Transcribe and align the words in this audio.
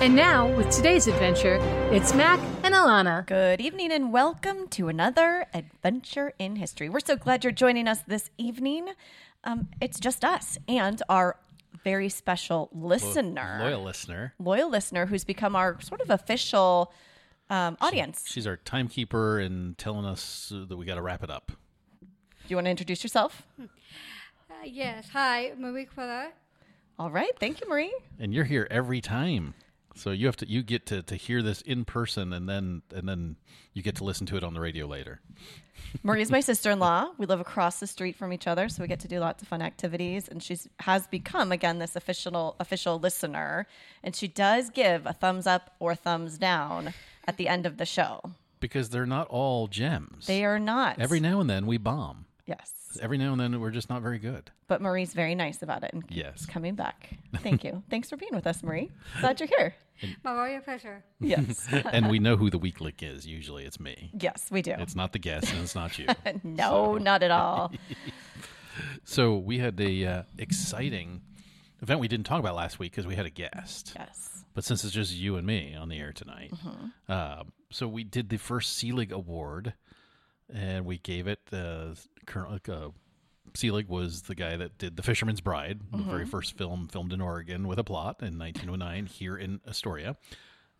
And 0.00 0.14
now, 0.14 0.54
with 0.54 0.68
today's 0.70 1.06
adventure, 1.06 1.54
it's 1.90 2.12
Mac 2.14 2.38
and 2.62 2.74
Alana. 2.74 3.24
Good 3.26 3.60
evening 3.60 3.90
and 3.90 4.12
welcome 4.12 4.68
to 4.68 4.88
another 4.88 5.46
adventure 5.54 6.34
in 6.38 6.56
history. 6.56 6.90
We're 6.90 7.00
so 7.00 7.16
glad 7.16 7.42
you're 7.42 7.52
joining 7.52 7.88
us 7.88 8.00
this 8.06 8.28
evening. 8.36 8.88
Um, 9.44 9.68
it's 9.80 9.98
just 9.98 10.22
us 10.24 10.58
and 10.68 11.00
our 11.08 11.36
very 11.84 12.10
special 12.10 12.68
listener, 12.72 13.58
Loyal 13.62 13.82
listener. 13.82 14.34
loyal 14.38 14.68
listener 14.68 15.06
who's 15.06 15.24
become 15.24 15.56
our 15.56 15.80
sort 15.80 16.00
of 16.02 16.10
official 16.10 16.92
um, 17.48 17.78
audience. 17.80 18.24
She's 18.26 18.46
our 18.46 18.56
timekeeper 18.58 19.38
and 19.38 19.78
telling 19.78 20.04
us 20.04 20.52
that 20.68 20.76
we 20.76 20.84
got 20.84 20.96
to 20.96 21.02
wrap 21.02 21.22
it 21.24 21.30
up. 21.30 21.50
Do 22.02 22.06
you 22.48 22.56
want 22.56 22.66
to 22.66 22.70
introduce 22.70 23.02
yourself? 23.02 23.46
Uh, 23.58 23.64
yes. 24.64 25.08
Hi, 25.14 25.52
Marie 25.56 25.86
Quilla. 25.86 26.28
All 26.98 27.10
right. 27.10 27.30
Thank 27.40 27.60
you, 27.62 27.68
Marie. 27.68 27.94
And 28.18 28.34
you're 28.34 28.44
here 28.44 28.68
every 28.70 29.00
time. 29.00 29.54
So 29.94 30.10
you 30.10 30.26
have 30.26 30.36
to 30.38 30.48
you 30.48 30.62
get 30.62 30.86
to, 30.86 31.02
to 31.02 31.14
hear 31.16 31.42
this 31.42 31.60
in 31.62 31.84
person 31.84 32.32
and 32.32 32.48
then 32.48 32.82
and 32.94 33.08
then 33.08 33.36
you 33.72 33.82
get 33.82 33.96
to 33.96 34.04
listen 34.04 34.26
to 34.26 34.36
it 34.36 34.44
on 34.44 34.54
the 34.54 34.60
radio 34.60 34.86
later. 34.86 35.20
Marie's 36.02 36.30
my 36.30 36.40
sister-in-law. 36.50 37.10
We 37.18 37.26
live 37.26 37.40
across 37.40 37.78
the 37.80 37.86
street 37.86 38.16
from 38.16 38.32
each 38.32 38.46
other, 38.46 38.68
so 38.68 38.82
we 38.82 38.88
get 38.88 39.00
to 39.00 39.08
do 39.08 39.18
lots 39.20 39.42
of 39.42 39.48
fun 39.48 39.62
activities. 39.62 40.28
And 40.28 40.42
she's 40.42 40.68
has 40.80 41.06
become 41.06 41.52
again 41.52 41.78
this 41.78 41.94
official 41.96 42.56
official 42.58 42.98
listener, 42.98 43.66
and 44.02 44.14
she 44.16 44.28
does 44.28 44.70
give 44.70 45.06
a 45.06 45.12
thumbs 45.12 45.46
up 45.46 45.74
or 45.78 45.94
thumbs 45.94 46.38
down 46.38 46.92
at 47.26 47.36
the 47.36 47.48
end 47.48 47.64
of 47.66 47.76
the 47.76 47.86
show. 47.86 48.20
Because 48.60 48.90
they're 48.90 49.06
not 49.06 49.28
all 49.28 49.66
gems. 49.68 50.26
They 50.26 50.44
are 50.44 50.58
not 50.58 50.98
Every 50.98 51.20
now 51.20 51.40
and 51.40 51.48
then 51.50 51.66
we 51.66 51.76
bomb. 51.78 52.24
yes, 52.46 52.72
Every 53.00 53.18
now 53.18 53.32
and 53.32 53.40
then 53.40 53.60
we're 53.60 53.70
just 53.70 53.88
not 53.90 54.02
very 54.02 54.18
good. 54.18 54.50
but 54.66 54.80
Marie's 54.80 55.12
very 55.14 55.34
nice 55.34 55.62
about 55.62 55.82
it 55.84 55.92
and 55.92 56.04
Yes. 56.08 56.46
coming 56.46 56.74
back. 56.74 57.18
Thank 57.42 57.64
you. 57.64 57.82
Thanks 57.90 58.08
for 58.10 58.16
being 58.16 58.34
with 58.34 58.46
us, 58.46 58.62
Marie. 58.62 58.90
Glad 59.20 59.40
you're 59.40 59.48
here. 59.58 59.74
My 60.24 60.32
royal 60.34 60.60
pleasure. 60.60 61.04
Yes, 61.20 61.66
and 61.72 62.10
we 62.10 62.18
know 62.18 62.36
who 62.36 62.50
the 62.50 62.58
weak 62.58 62.80
link 62.80 63.02
is. 63.02 63.26
Usually 63.26 63.64
it's 63.64 63.78
me. 63.78 64.10
yes, 64.18 64.48
we 64.50 64.60
do. 64.62 64.74
It's 64.78 64.96
not 64.96 65.12
the 65.12 65.18
guest 65.20 65.52
and 65.52 65.62
it's 65.62 65.74
not 65.74 65.98
you. 65.98 66.06
no, 66.44 66.96
not 66.98 67.22
at 67.22 67.30
all. 67.30 67.72
So 69.04 69.36
we 69.36 69.58
had 69.58 69.80
a 69.80 70.04
uh, 70.06 70.22
exciting 70.38 71.22
event 71.80 72.00
we 72.00 72.08
didn't 72.08 72.26
talk 72.26 72.40
about 72.40 72.54
last 72.56 72.78
week 72.78 72.92
because 72.92 73.06
we 73.06 73.14
had 73.14 73.26
a 73.26 73.30
guest. 73.30 73.92
Yes. 73.96 74.44
But 74.54 74.64
since 74.64 74.84
it's 74.84 74.92
just 74.92 75.14
you 75.14 75.36
and 75.36 75.46
me 75.46 75.74
on 75.74 75.88
the 75.88 75.98
air 75.98 76.12
tonight, 76.12 76.52
uh, 77.08 77.42
so 77.70 77.86
we 77.88 78.04
did 78.04 78.28
the 78.30 78.36
first 78.36 78.76
Selig 78.76 79.10
Award, 79.12 79.74
and 80.52 80.84
we 80.86 80.98
gave 80.98 81.26
it. 81.26 81.40
Uh, 81.52 81.94
Colonel 82.26 82.58
uh, 82.68 82.88
Selig 83.54 83.88
was 83.88 84.22
the 84.22 84.34
guy 84.34 84.56
that 84.56 84.78
did 84.78 84.96
The 84.96 85.02
Fisherman's 85.02 85.40
Bride, 85.40 85.80
the 85.92 85.98
very 85.98 86.26
first 86.26 86.56
film 86.56 86.88
filmed 86.88 87.12
in 87.12 87.20
Oregon 87.20 87.68
with 87.68 87.78
a 87.78 87.84
plot 87.84 88.16
in 88.20 88.38
1909 88.38 89.06
here 89.06 89.36
in 89.36 89.60
Astoria. 89.68 90.16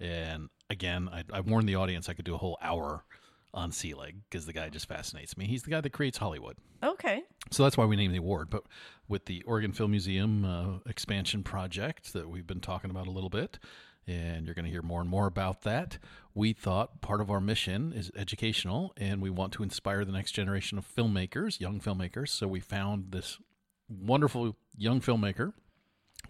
And 0.01 0.49
again, 0.69 1.09
I, 1.13 1.23
I 1.33 1.41
warned 1.41 1.69
the 1.69 1.77
audience 1.77 2.09
I 2.09 2.15
could 2.15 2.25
do 2.25 2.35
a 2.35 2.39
whole 2.39 2.59
hour 2.61 3.05
on 3.53 3.71
Selig 3.71 4.17
because 4.29 4.47
the 4.47 4.53
guy 4.53 4.69
just 4.69 4.89
fascinates 4.89 5.37
me. 5.37 5.47
He's 5.47 5.63
the 5.63 5.71
guy 5.71 5.81
that 5.81 5.91
creates 5.91 6.19
Hollywood. 6.19 6.57
Okay. 6.83 7.23
So 7.51 7.63
that's 7.63 7.77
why 7.77 7.85
we 7.85 7.97
named 7.97 8.13
the 8.13 8.19
award. 8.19 8.51
But 8.51 8.65
with 9.09 9.27
the 9.27 9.43
Oregon 9.45 9.73
Film 9.73 9.93
Museum 9.93 10.45
uh, 10.45 10.89
expansion 10.91 11.45
project 11.45 12.13
that 12.13 12.29
we've 12.29 12.47
been 12.47 12.61
talking 12.61 12.91
about 12.91 13.07
a 13.07 13.13
little 13.13 13.31
bit, 13.31 13.59
and 14.07 14.45
you're 14.45 14.55
going 14.55 14.65
to 14.65 14.71
hear 14.71 14.83
more 14.83 15.01
and 15.01 15.09
more 15.09 15.27
about 15.27 15.63
that, 15.63 15.99
we 16.35 16.53
thought 16.53 17.01
part 17.01 17.21
of 17.21 17.31
our 17.31 17.41
mission 17.41 17.93
is 17.93 18.11
educational 18.17 18.93
and 18.97 19.23
we 19.23 19.31
want 19.31 19.53
to 19.55 19.63
inspire 19.63 20.05
the 20.05 20.13
next 20.13 20.33
generation 20.33 20.79
of 20.79 20.87
filmmakers, 20.87 21.61
young 21.61 21.81
filmmakers. 21.81 22.29
So 22.29 22.49
we 22.49 22.61
found 22.61 23.13
this 23.13 23.39
wonderful 23.89 24.57
young 24.77 25.01
filmmaker, 25.01 25.53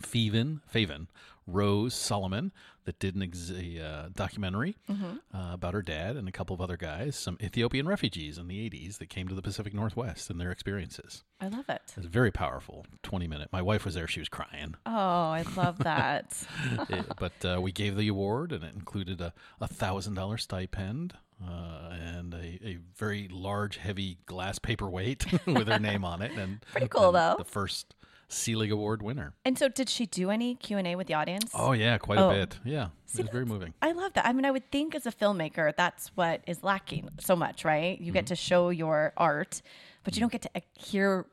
Faven, 0.03 0.61
Faven 0.73 1.07
Rose 1.47 1.95
Solomon, 1.95 2.53
that 2.84 2.99
did 2.99 3.15
an 3.15 3.22
ex- 3.22 3.50
a, 3.50 3.81
uh, 3.84 4.09
documentary 4.15 4.77
uh, 4.89 5.17
about 5.33 5.75
her 5.75 5.83
dad 5.83 6.17
and 6.17 6.28
a 6.28 6.33
couple 6.33 6.55
of 6.55 6.61
other 6.61 6.77
guys, 6.77 7.17
some 7.17 7.39
Ethiopian 7.43 7.87
refugees 7.89 8.39
in 8.39 8.47
the 8.49 8.71
80s 8.71 8.99
that 8.99 9.09
came 9.09 9.27
to 9.28 9.34
the 9.34 9.43
Pacific 9.43 9.72
Northwest 9.75 10.31
and 10.31 10.41
their 10.41 10.50
experiences. 10.50 11.25
I 11.41 11.49
love 11.49 11.69
it. 11.69 11.83
It's 11.97 12.06
very 12.06 12.31
powerful, 12.31 12.87
20 13.03 13.27
minute. 13.27 13.49
My 13.53 13.62
wife 13.62 13.84
was 13.84 13.94
there, 13.94 14.06
she 14.06 14.21
was 14.21 14.28
crying. 14.28 14.75
Oh, 14.87 14.91
I 14.93 15.44
love 15.56 15.78
that. 15.78 16.43
Eh, 16.91 17.03
but 17.19 17.33
uh, 17.44 17.61
we 17.61 17.73
gave 17.73 17.97
the 17.97 18.09
award, 18.09 18.53
and 18.53 18.62
it 18.65 18.75
included 18.75 19.21
a 19.21 19.33
a 19.61 19.67
thousand 19.67 20.15
dollar 20.15 20.37
stipend 20.37 21.15
uh, 21.43 21.91
and 21.93 22.34
a, 22.34 22.59
a 22.62 22.78
very 22.97 23.28
large, 23.31 23.77
heavy 23.78 24.19
glass 24.27 24.59
paperweight 24.59 25.27
with 25.47 25.69
her 25.69 25.78
name 25.78 26.05
on 26.05 26.21
it. 26.23 26.33
And 26.33 26.61
Pretty 26.73 26.89
cool, 26.89 27.09
and 27.09 27.17
though. 27.17 27.34
The 27.39 27.44
first 27.44 27.94
Selig 28.34 28.71
Award 28.71 29.03
winner. 29.03 29.34
and 29.45 29.59
so, 29.59 29.69
did 29.69 29.89
she 29.89 30.06
do 30.06 30.31
any 30.31 30.55
Q 30.56 30.78
and 30.78 30.87
A 30.87 30.97
with 30.97 31.06
the 31.06 31.15
audience? 31.15 31.50
Oh 31.55 31.72
yeah, 31.72 31.99
quite 31.99 32.19
Oh. 32.19 32.31
a 32.31 32.34
bit. 32.34 32.59
Yeah, 32.65 32.89
See, 33.06 33.21
it 33.21 33.27
was 33.27 33.33
very 33.33 33.47
moving. 33.47 33.75
I 33.81 33.93
love 33.93 34.12
that. 34.15 34.27
I 34.27 34.33
mean, 34.33 34.45
I 34.45 34.50
would 34.50 34.71
think 34.71 34.95
as 34.95 35.06
a 35.06 35.12
filmmaker, 35.12 35.75
that's 35.77 36.09
what 36.17 36.43
is 36.47 36.62
lacking 36.62 37.09
so 37.21 37.34
much, 37.37 37.65
right? 37.65 37.99
You 37.99 38.06
Mm-hmm. 38.06 38.12
get 38.15 38.27
to 38.27 38.37
show 38.37 38.71
your 38.71 39.12
art, 39.17 39.62
but 40.05 40.15
you 40.17 40.21
don't 40.21 40.33
get 40.33 40.43
to 40.43 40.50
uh, 40.55 40.61
hear 40.78 41.27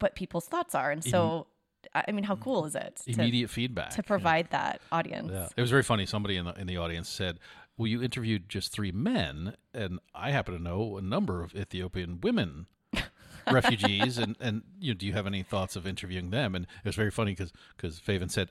what 0.00 0.14
people's 0.14 0.46
thoughts 0.46 0.74
are. 0.74 0.90
And 0.90 1.02
so, 1.04 1.46
I 1.94 2.04
I 2.08 2.12
mean, 2.12 2.24
how 2.24 2.36
cool 2.36 2.64
is 2.66 2.74
it 2.74 2.96
to, 3.06 3.12
Immediate 3.12 3.48
feedback 3.50 3.90
to 3.90 4.02
provide 4.02 4.50
that 4.50 4.80
audience? 4.90 5.30
Yeah. 5.32 5.48
It 5.56 5.60
was 5.60 5.70
very 5.70 5.82
funny. 5.82 6.04
Somebody 6.06 6.36
in 6.36 6.44
the 6.46 6.54
in 6.60 6.66
the 6.66 6.76
audience 6.78 7.08
said, 7.08 7.38
"Well, 7.76 7.86
you 7.86 8.02
interviewed 8.02 8.48
just 8.48 8.72
three 8.72 8.92
men, 8.92 9.54
and 9.72 10.00
I 10.14 10.30
happen 10.32 10.54
to 10.56 10.62
know 10.62 10.96
a 10.96 11.02
number 11.02 11.42
of 11.42 11.54
Ethiopian 11.54 12.20
women." 12.20 12.66
Refugees 13.50 14.18
and 14.18 14.36
and 14.40 14.62
you 14.80 14.92
know, 14.92 14.98
do 14.98 15.06
you 15.06 15.12
have 15.12 15.26
any 15.26 15.42
thoughts 15.42 15.76
of 15.76 15.86
interviewing 15.86 16.30
them 16.30 16.54
and 16.54 16.64
it 16.64 16.84
was 16.84 16.94
very 16.96 17.10
funny 17.10 17.32
because 17.32 17.52
because 17.76 18.00
Faven 18.00 18.30
said 18.30 18.48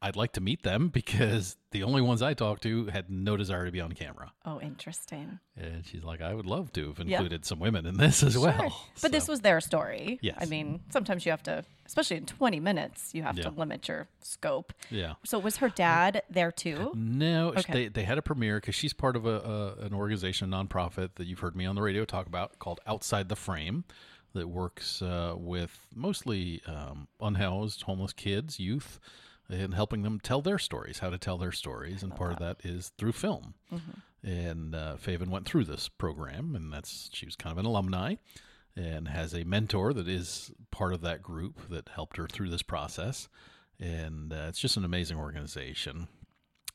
I'd 0.00 0.16
like 0.16 0.32
to 0.32 0.40
meet 0.40 0.62
them 0.62 0.88
because 0.92 1.56
the 1.70 1.82
only 1.82 2.00
ones 2.00 2.22
I 2.22 2.34
talked 2.34 2.62
to 2.62 2.86
had 2.86 3.10
no 3.10 3.36
desire 3.36 3.66
to 3.66 3.72
be 3.72 3.80
on 3.80 3.92
camera 3.92 4.32
Oh, 4.44 4.60
interesting. 4.60 5.38
and 5.56 5.84
she's 5.86 6.02
like 6.04 6.20
I 6.20 6.34
would 6.34 6.46
love 6.46 6.72
to 6.74 6.88
have 6.88 6.98
included 7.00 7.44
some 7.44 7.58
women 7.58 7.86
in 7.86 7.96
this 7.96 8.22
as 8.22 8.36
well 8.38 8.86
But 9.02 9.12
this 9.12 9.28
was 9.28 9.40
their 9.40 9.60
story. 9.60 10.18
Yes. 10.22 10.36
I 10.40 10.46
mean, 10.46 10.80
sometimes 10.90 11.24
you 11.26 11.30
have 11.30 11.42
to, 11.44 11.64
especially 11.86 12.16
in 12.16 12.26
20 12.26 12.58
minutes, 12.60 13.10
you 13.14 13.22
have 13.22 13.36
Yeah. 13.36 13.44
to 13.44 13.50
limit 13.50 13.86
your 13.88 14.08
scope. 14.20 14.72
yeah 14.90 15.14
So, 15.24 15.38
was 15.38 15.56
her 15.58 15.68
dad 15.68 16.22
there 16.30 16.50
too? 16.52 16.92
No, 16.94 17.48
Okay. 17.50 17.72
they, 17.72 17.88
they 17.88 18.02
had 18.04 18.18
a 18.18 18.22
premiere 18.22 18.56
because 18.58 18.74
she's 18.74 18.92
part 18.92 19.16
of 19.16 19.26
a, 19.26 19.76
a 19.80 19.84
an 19.86 19.94
organization, 19.94 20.52
a 20.52 20.56
nonprofit 20.56 21.10
that 21.16 21.26
you've 21.26 21.40
heard 21.40 21.56
me 21.56 21.66
on 21.66 21.74
the 21.74 21.82
radio 21.82 22.04
talk 22.04 22.26
about 22.26 22.58
called 22.58 22.80
Outside 22.86 23.28
the 23.28 23.36
Frame, 23.36 23.84
that 24.38 24.48
works 24.48 25.02
uh, 25.02 25.34
with 25.36 25.86
mostly 25.94 26.62
um, 26.66 27.08
unhoused, 27.20 27.82
homeless 27.82 28.12
kids, 28.12 28.58
youth, 28.58 28.98
and 29.50 29.74
helping 29.74 30.02
them 30.02 30.20
tell 30.20 30.42
their 30.42 30.58
stories, 30.58 30.98
how 31.00 31.10
to 31.10 31.18
tell 31.18 31.38
their 31.38 31.52
stories, 31.52 32.02
and 32.02 32.14
part 32.14 32.32
of 32.32 32.38
that 32.38 32.64
is 32.64 32.92
through 32.98 33.12
film. 33.12 33.54
And 34.22 34.74
uh, 34.74 34.96
Faven 34.96 35.28
went 35.28 35.46
through 35.46 35.64
this 35.64 35.88
program, 35.88 36.54
and 36.56 36.72
that's 36.72 37.10
she 37.12 37.26
was 37.26 37.36
kind 37.36 37.52
of 37.52 37.58
an 37.58 37.66
alumni. 37.66 38.16
And 38.76 39.08
has 39.08 39.34
a 39.34 39.42
mentor 39.42 39.92
that 39.92 40.06
is 40.06 40.52
part 40.70 40.92
of 40.92 41.00
that 41.00 41.20
group 41.20 41.68
that 41.68 41.88
helped 41.88 42.16
her 42.16 42.28
through 42.28 42.50
this 42.50 42.62
process, 42.62 43.28
and 43.80 44.32
uh, 44.32 44.46
it's 44.48 44.60
just 44.60 44.76
an 44.76 44.84
amazing 44.84 45.18
organization 45.18 46.06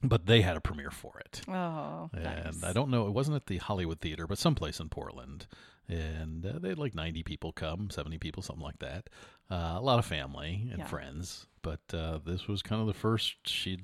but 0.03 0.25
they 0.25 0.41
had 0.41 0.57
a 0.57 0.61
premiere 0.61 0.91
for 0.91 1.19
it. 1.19 1.41
Oh, 1.47 2.09
And 2.13 2.23
nice. 2.23 2.63
I 2.63 2.73
don't 2.73 2.89
know, 2.89 3.07
it 3.07 3.11
wasn't 3.13 3.35
at 3.37 3.47
the 3.47 3.57
Hollywood 3.57 3.99
Theater, 4.01 4.27
but 4.27 4.37
someplace 4.37 4.79
in 4.79 4.89
Portland. 4.89 5.47
And 5.87 6.45
uh, 6.45 6.59
they 6.59 6.69
had 6.69 6.77
like 6.77 6.95
90 6.95 7.23
people 7.23 7.51
come, 7.51 7.89
70 7.89 8.17
people, 8.17 8.41
something 8.43 8.63
like 8.63 8.79
that. 8.79 9.09
Uh, 9.51 9.73
a 9.77 9.81
lot 9.81 9.99
of 9.99 10.05
family 10.05 10.67
and 10.71 10.79
Yeah. 10.79 10.87
friends. 10.87 11.45
But 11.61 11.81
uh, 11.93 12.19
this 12.25 12.47
was 12.47 12.61
kind 12.61 12.79
of 12.81 12.87
the 12.87 12.93
first 12.93 13.35
she'd, 13.47 13.81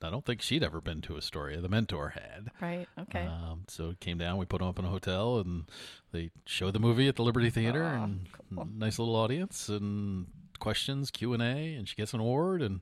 I 0.00 0.10
don't 0.10 0.24
think 0.24 0.40
she'd 0.42 0.62
ever 0.62 0.80
been 0.80 1.00
to 1.02 1.16
Astoria. 1.16 1.60
The 1.60 1.68
mentor 1.68 2.10
had. 2.10 2.50
Right. 2.60 2.86
Okay. 3.00 3.24
Um, 3.26 3.64
so 3.68 3.90
it 3.90 4.00
came 4.00 4.16
down. 4.18 4.38
We 4.38 4.46
put 4.46 4.58
them 4.60 4.68
up 4.68 4.78
in 4.78 4.84
a 4.84 4.88
hotel, 4.88 5.38
and 5.40 5.64
they 6.12 6.30
showed 6.46 6.72
the 6.72 6.78
movie 6.78 7.08
at 7.08 7.16
the 7.16 7.22
Liberty 7.24 7.50
Theater, 7.50 7.82
Aw, 7.84 8.04
and 8.04 8.26
cool. 8.54 8.68
nice 8.72 8.98
little 9.00 9.16
audience, 9.16 9.68
and 9.68 10.28
questions, 10.60 11.10
Q 11.10 11.32
and 11.34 11.42
A, 11.42 11.74
and 11.74 11.88
she 11.88 11.96
gets 11.96 12.14
an 12.14 12.20
award 12.20 12.62
and 12.62 12.80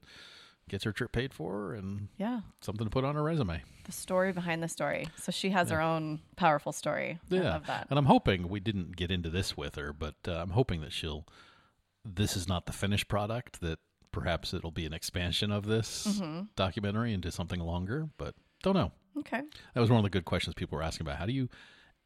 gets 0.68 0.84
her 0.84 0.92
trip 0.92 1.12
paid 1.12 1.32
for, 1.32 1.74
and 1.74 2.08
yeah. 2.16 2.40
something 2.60 2.86
to 2.86 2.90
put 2.90 3.04
on 3.04 3.14
her 3.14 3.22
resume. 3.22 3.62
The 3.84 3.92
story 3.92 4.32
behind 4.32 4.62
the 4.62 4.68
story. 4.68 5.06
So 5.16 5.30
she 5.32 5.50
has 5.50 5.70
her 5.70 5.80
own 5.80 6.20
powerful 6.36 6.72
story. 6.72 7.18
I 7.30 7.34
Yeah, 7.34 7.50
love 7.52 7.66
that. 7.66 7.86
and 7.90 7.98
I'm 7.98 8.06
hoping 8.06 8.48
we 8.48 8.58
didn't 8.60 8.96
get 8.96 9.10
into 9.10 9.30
this 9.30 9.56
with 9.56 9.76
her, 9.76 9.92
but 9.92 10.14
uh, 10.26 10.32
I'm 10.32 10.50
hoping 10.50 10.80
that 10.80 10.92
she'll. 10.92 11.24
This 12.04 12.36
is 12.36 12.48
not 12.48 12.66
the 12.66 12.72
finished 12.72 13.08
product. 13.08 13.60
That 13.60 13.78
perhaps 14.12 14.54
it'll 14.54 14.70
be 14.70 14.86
an 14.86 14.92
expansion 14.92 15.50
of 15.52 15.66
this 15.66 16.06
Mm-hmm. 16.06 16.42
documentary 16.56 17.12
into 17.12 17.30
something 17.30 17.60
longer, 17.60 18.08
but 18.18 18.34
don't 18.62 18.74
know. 18.74 18.92
Okay. 19.18 19.42
That 19.74 19.80
was 19.80 19.90
one 19.90 19.98
of 19.98 20.04
the 20.04 20.10
good 20.10 20.24
questions 20.24 20.54
people 20.54 20.76
were 20.76 20.82
asking 20.82 21.06
about. 21.06 21.18
How 21.18 21.26
do 21.26 21.32
you 21.32 21.48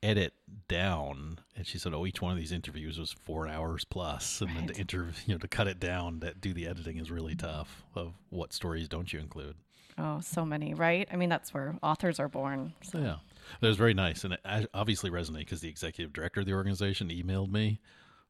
edit 0.02 0.32
down. 0.69 1.38
And 1.56 1.67
she 1.67 1.79
said, 1.79 1.93
"Oh, 1.94 2.06
each 2.06 2.23
one 2.23 2.32
of 2.32 2.38
these 2.38 2.52
interviews 2.52 2.99
was 2.99 3.12
four 3.12 3.47
hours 3.49 3.85
plus, 3.85 4.41
and 4.41 4.50
then 4.56 4.67
to 4.67 4.73
Right. 4.73 4.79
inter, 4.81 5.08
you 5.26 5.35
know, 5.35 5.38
to 5.38 5.49
cut 5.49 5.69
it 5.69 5.79
down, 5.81 6.20
that 6.20 6.41
do 6.41 6.52
the 6.55 6.67
editing 6.67 6.97
is 6.99 7.11
really 7.11 7.35
tough. 7.35 7.85
Of 7.94 8.14
what 8.31 8.52
stories 8.52 8.88
don't 8.88 9.12
you 9.12 9.19
include? 9.20 9.56
Oh, 9.99 10.20
so 10.20 10.47
many, 10.47 10.73
right? 10.73 11.06
I 11.12 11.17
mean, 11.17 11.29
that's 11.29 11.52
where 11.52 11.76
authors 11.82 12.19
are 12.19 12.29
born. 12.29 12.73
So 12.82 12.99
yeah, 12.99 13.17
that 13.61 13.69
was 13.69 13.76
very 13.76 13.93
nice, 13.93 14.25
and 14.25 14.32
it 14.35 14.41
obviously 14.73 15.11
resonated 15.11 15.38
because 15.41 15.61
the 15.61 15.69
executive 15.69 16.12
director 16.12 16.41
of 16.41 16.46
the 16.46 16.55
organization 16.55 17.08
emailed 17.11 17.50
me 17.50 17.81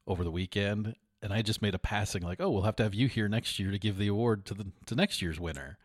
over 0.06 0.25
the 0.25 0.31
weekend, 0.32 0.96
and 1.23 1.32
I 1.32 1.43
just 1.43 1.62
made 1.62 1.75
a 1.75 1.78
passing 1.78 2.23
like, 2.23 2.40
"Oh, 2.40 2.50
we'll 2.50 2.62
have 2.62 2.76
to 2.76 2.82
have 2.82 2.94
you 2.94 3.06
here 3.06 3.28
next 3.28 3.58
year 3.61 3.70
to 3.70 3.78
give 3.78 3.99
the 3.99 4.08
award 4.08 4.44
to 4.46 4.55
the 4.55 4.66
to 4.87 4.94
next 4.96 5.23
year's 5.23 5.38
winner." 5.38 5.78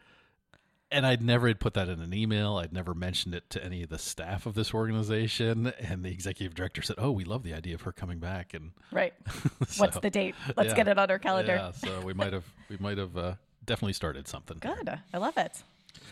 And 0.91 1.05
I'd 1.05 1.21
never 1.21 1.47
had 1.47 1.59
put 1.59 1.73
that 1.73 1.89
in 1.89 1.99
an 1.99 2.13
email. 2.13 2.57
I'd 2.57 2.71
never 2.71 2.93
mentioned 2.93 3.33
it 3.33 3.49
to 3.51 3.63
any 3.63 3.83
of 3.83 3.89
the 3.89 3.97
staff 3.97 4.45
of 4.45 4.53
this 4.53 4.73
organization. 4.73 5.73
And 5.79 6.05
the 6.05 6.11
executive 6.11 6.53
director 6.53 6.81
said, 6.81 6.97
"Oh, 6.99 7.11
we 7.11 7.23
love 7.25 7.43
the 7.43 7.53
idea 7.53 7.75
of 7.75 7.81
her 7.81 7.91
coming 7.91 8.19
back." 8.19 8.53
And 8.53 8.71
Right. 8.91 9.13
What's 9.77 9.99
the 9.99 10.09
date? 10.09 10.35
Let's 10.55 10.69
yeah. 10.69 10.75
get 10.75 10.87
it 10.87 10.97
on 10.97 11.09
our 11.09 11.19
calendar. 11.19 11.55
Yeah, 11.55 11.71
so 11.71 12.01
we 12.01 12.13
might 12.13 12.33
have 12.33 12.45
we 12.69 12.77
might 12.77 12.97
have 12.97 13.17
uh, 13.17 13.33
definitely 13.65 13.93
started 13.93 14.27
something. 14.27 14.59
here. 14.61 14.75
Good. 14.75 14.99
I 15.13 15.17
love 15.17 15.37
it. 15.37 15.63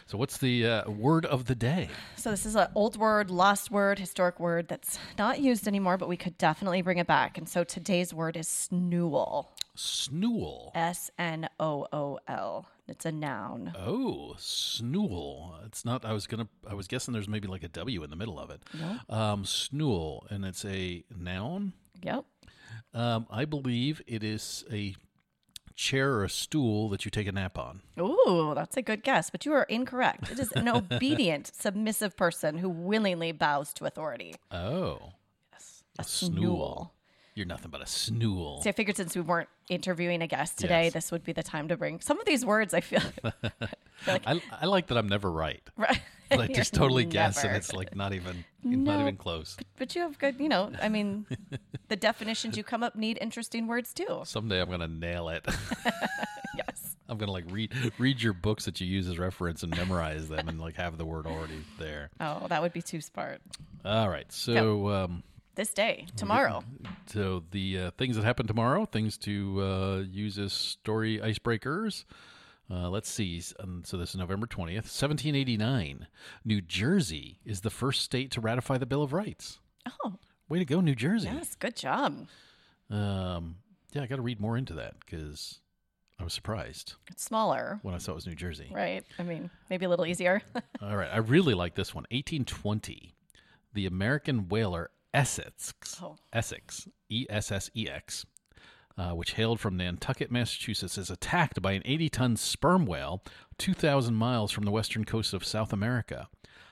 So 0.06 0.18
what's 0.18 0.38
the 0.38 0.66
uh, 0.66 0.90
word 0.90 1.26
of 1.26 1.46
the 1.46 1.56
day? 1.56 1.90
So 2.16 2.32
this 2.32 2.46
is 2.46 2.56
an 2.56 2.68
old 2.76 2.98
word, 2.98 3.30
lost 3.30 3.72
word, 3.72 4.00
historic 4.00 4.40
word 4.40 4.68
that's 4.68 4.98
not 5.18 5.40
used 5.40 5.68
anymore, 5.68 5.98
but 5.98 6.10
we 6.10 6.18
could 6.18 6.38
definitely 6.38 6.82
bring 6.82 6.98
it 6.98 7.08
back. 7.08 7.38
And 7.38 7.48
so 7.48 7.64
today's 7.64 8.14
word 8.14 8.38
is 8.38 8.48
snool. 8.48 9.52
Snool. 9.76 10.72
S 10.76 11.10
N 11.18 11.50
O 11.60 11.88
O 11.92 12.20
L. 12.28 12.68
It's 12.88 13.06
a 13.06 13.12
noun. 13.12 13.72
Oh, 13.78 14.36
snool. 14.38 15.56
It's 15.66 15.86
not. 15.86 16.04
I 16.04 16.12
was 16.14 16.28
gonna. 16.28 16.48
I 16.70 16.74
was 16.74 16.88
guessing 16.88 17.14
there's 17.14 17.30
maybe 17.30 17.48
like 17.48 17.64
a 17.64 17.70
W 17.70 18.04
in 18.04 18.10
the 18.10 18.16
middle 18.16 18.38
of 18.40 18.50
it. 18.50 18.62
Um, 19.10 19.46
snool, 19.46 20.28
and 20.30 20.44
it's 20.44 20.66
a 20.66 21.04
noun. 21.16 21.74
Yep. 22.04 22.26
Um, 22.94 23.26
I 23.30 23.46
believe 23.46 24.02
it 24.06 24.24
is 24.24 24.66
a 24.72 24.96
chair 25.76 26.14
or 26.14 26.24
a 26.26 26.30
stool 26.30 26.90
that 26.90 27.06
you 27.06 27.10
take 27.12 27.26
a 27.28 27.32
nap 27.32 27.58
on. 27.58 27.82
Ooh, 28.00 28.52
that's 28.54 28.78
a 28.78 28.82
good 28.82 29.04
guess, 29.04 29.30
but 29.30 29.46
you 29.46 29.54
are 29.54 29.64
incorrect. 29.64 30.30
It 30.30 30.40
is 30.40 30.52
an 30.52 30.68
obedient, 30.70 31.52
submissive 31.56 32.16
person 32.18 32.58
who 32.60 32.70
willingly 32.70 33.32
bows 33.32 33.74
to 33.76 33.86
authority. 33.86 34.36
Oh, 34.52 35.14
Yes. 35.52 35.84
A 35.98 36.04
snool. 36.04 36.94
You're 37.36 37.48
nothing 37.48 37.72
but 37.72 37.82
a 37.82 37.88
snool. 37.88 38.62
See, 38.62 38.70
I 38.70 38.74
figured 38.74 38.96
since 38.96 39.16
we 39.16 39.22
weren't 39.22 39.50
interviewing 39.70 40.22
a 40.22 40.28
guest 40.28 40.60
today, 40.60 40.86
Yes. 40.86 40.94
this 40.94 41.12
would 41.12 41.24
be 41.24 41.32
the 41.34 41.42
time 41.42 41.68
to 41.70 41.78
bring 41.78 42.00
some 42.00 42.20
of 42.20 42.26
these 42.26 42.46
words. 42.46 42.74
I 42.76 42.82
feel, 42.82 43.02
I, 44.08 44.40
I 44.52 44.66
like 44.68 44.88
that 44.88 44.98
I'm 44.98 45.08
never 45.08 45.32
right. 45.32 45.62
right? 45.78 46.00
But 46.30 46.40
I 46.42 46.48
just 46.48 46.74
totally 46.74 47.06
guess, 47.06 47.44
and 47.44 47.56
it's 47.56 47.74
like 47.74 47.96
not 47.96 48.14
even 48.14 48.46
not 48.64 49.02
even 49.02 49.18
close. 49.18 49.58
But 49.78 49.96
you 49.96 50.02
have 50.02 50.20
good, 50.20 50.40
you 50.40 50.48
know. 50.50 50.72
I 50.82 50.90
mean, 50.90 51.26
the 51.88 51.96
definitions 51.96 52.56
you 52.58 52.64
come 52.64 52.84
up 52.84 52.96
need 52.96 53.18
interesting 53.20 53.68
words 53.68 53.94
too. 53.94 54.22
Someday 54.26 54.62
I'm 54.62 54.70
gonna 54.70 54.88
nail 54.88 55.30
it. 55.30 55.46
Yes. 56.56 56.96
I'm 57.10 57.18
gonna 57.18 57.32
like 57.32 57.46
read 57.50 57.74
read 57.98 58.22
your 58.22 58.34
books 58.34 58.66
that 58.66 58.80
you 58.80 58.88
use 58.88 59.08
as 59.08 59.18
reference 59.20 59.64
and 59.64 59.76
memorize 59.76 60.30
them, 60.30 60.48
and 60.48 60.60
like 60.62 60.76
have 60.76 60.98
the 60.98 61.06
word 61.06 61.26
already 61.26 61.64
there. 61.80 62.10
Oh, 62.20 62.46
that 62.48 62.62
would 62.62 62.74
be 62.74 62.82
too 62.82 63.02
smart. 63.02 63.42
All 63.84 64.08
right, 64.08 64.32
so. 64.32 64.90
Um, 64.90 65.24
This 65.56 65.72
day, 65.72 66.08
tomorrow. 66.16 66.64
So 67.06 67.44
the 67.52 67.78
uh, 67.80 67.92
things 67.92 68.16
that 68.16 68.26
happen 68.26 68.48
tomorrow, 68.48 68.86
things 68.86 69.18
to 69.20 69.62
uh, 69.62 69.98
use 70.10 70.40
as 70.40 70.52
story 70.52 71.20
icebreakers. 71.20 72.06
Uh, 72.72 72.90
let's 72.90 73.08
see. 73.10 73.40
Um, 73.60 73.84
so 73.86 73.98
this 73.98 74.10
is 74.12 74.16
November 74.16 74.48
twentieth, 74.48 74.90
seventeen 74.90 75.36
eighty 75.36 75.56
nine. 75.56 76.08
New 76.44 76.60
Jersey 76.60 77.40
is 77.46 77.62
the 77.62 77.70
first 77.70 78.02
state 78.02 78.32
to 78.32 78.42
ratify 78.42 78.80
the 78.80 78.88
Bill 78.88 79.04
of 79.04 79.14
Rights. 79.14 79.60
Oh, 80.04 80.14
Way 80.50 80.60
to 80.60 80.66
go, 80.66 80.82
New 80.82 80.96
Jersey! 80.96 81.30
yes, 81.32 81.54
good 81.56 81.76
job. 81.76 82.26
Um, 82.90 83.58
yeah, 83.94 84.02
I 84.02 84.08
got 84.08 84.16
to 84.16 84.22
read 84.24 84.40
more 84.40 84.58
into 84.58 84.74
that 84.74 84.96
because 85.00 85.60
I 86.20 86.24
was 86.24 86.34
surprised 86.34 86.94
It's 87.12 87.24
smaller, 87.24 87.80
when 87.84 87.94
I 87.94 87.98
saw 88.00 88.14
it 88.14 88.16
was 88.16 88.28
New 88.28 88.36
Jersey. 88.36 88.72
right? 88.74 89.04
I 89.20 89.24
mean, 89.24 89.50
maybe 89.70 89.86
a 89.86 89.90
little 89.90 90.06
easier. 90.06 90.42
All 90.82 90.96
right, 90.98 91.10
I 91.14 91.18
really 91.18 91.54
like 91.54 91.76
this 91.76 91.94
one. 91.94 92.06
Eighteen 92.12 92.44
twenty, 92.44 93.14
the 93.74 93.86
American 93.86 94.48
whaler 94.50 94.90
Essex, 95.14 95.74
Oh. 96.02 96.18
Essex, 96.32 96.88
E 97.10 97.26
S 97.30 97.52
S 97.52 97.70
E 97.76 97.88
X, 97.90 98.26
uh, 98.98 99.12
which 99.12 99.34
hailed 99.34 99.60
from 99.60 99.78
Nantucket, 99.78 100.32
Massachusetts, 100.32 100.98
is 100.98 101.10
attacked 101.10 101.62
by 101.62 101.74
an 101.74 101.82
80 101.86 102.10
ton 102.10 102.36
sperm 102.38 102.86
whale 102.86 103.24
2,000 103.58 104.16
miles 104.16 104.52
from 104.52 104.66
the 104.66 104.72
western 104.72 105.06
coast 105.06 105.34
of 105.34 105.46
South 105.46 105.72
America. 105.74 106.28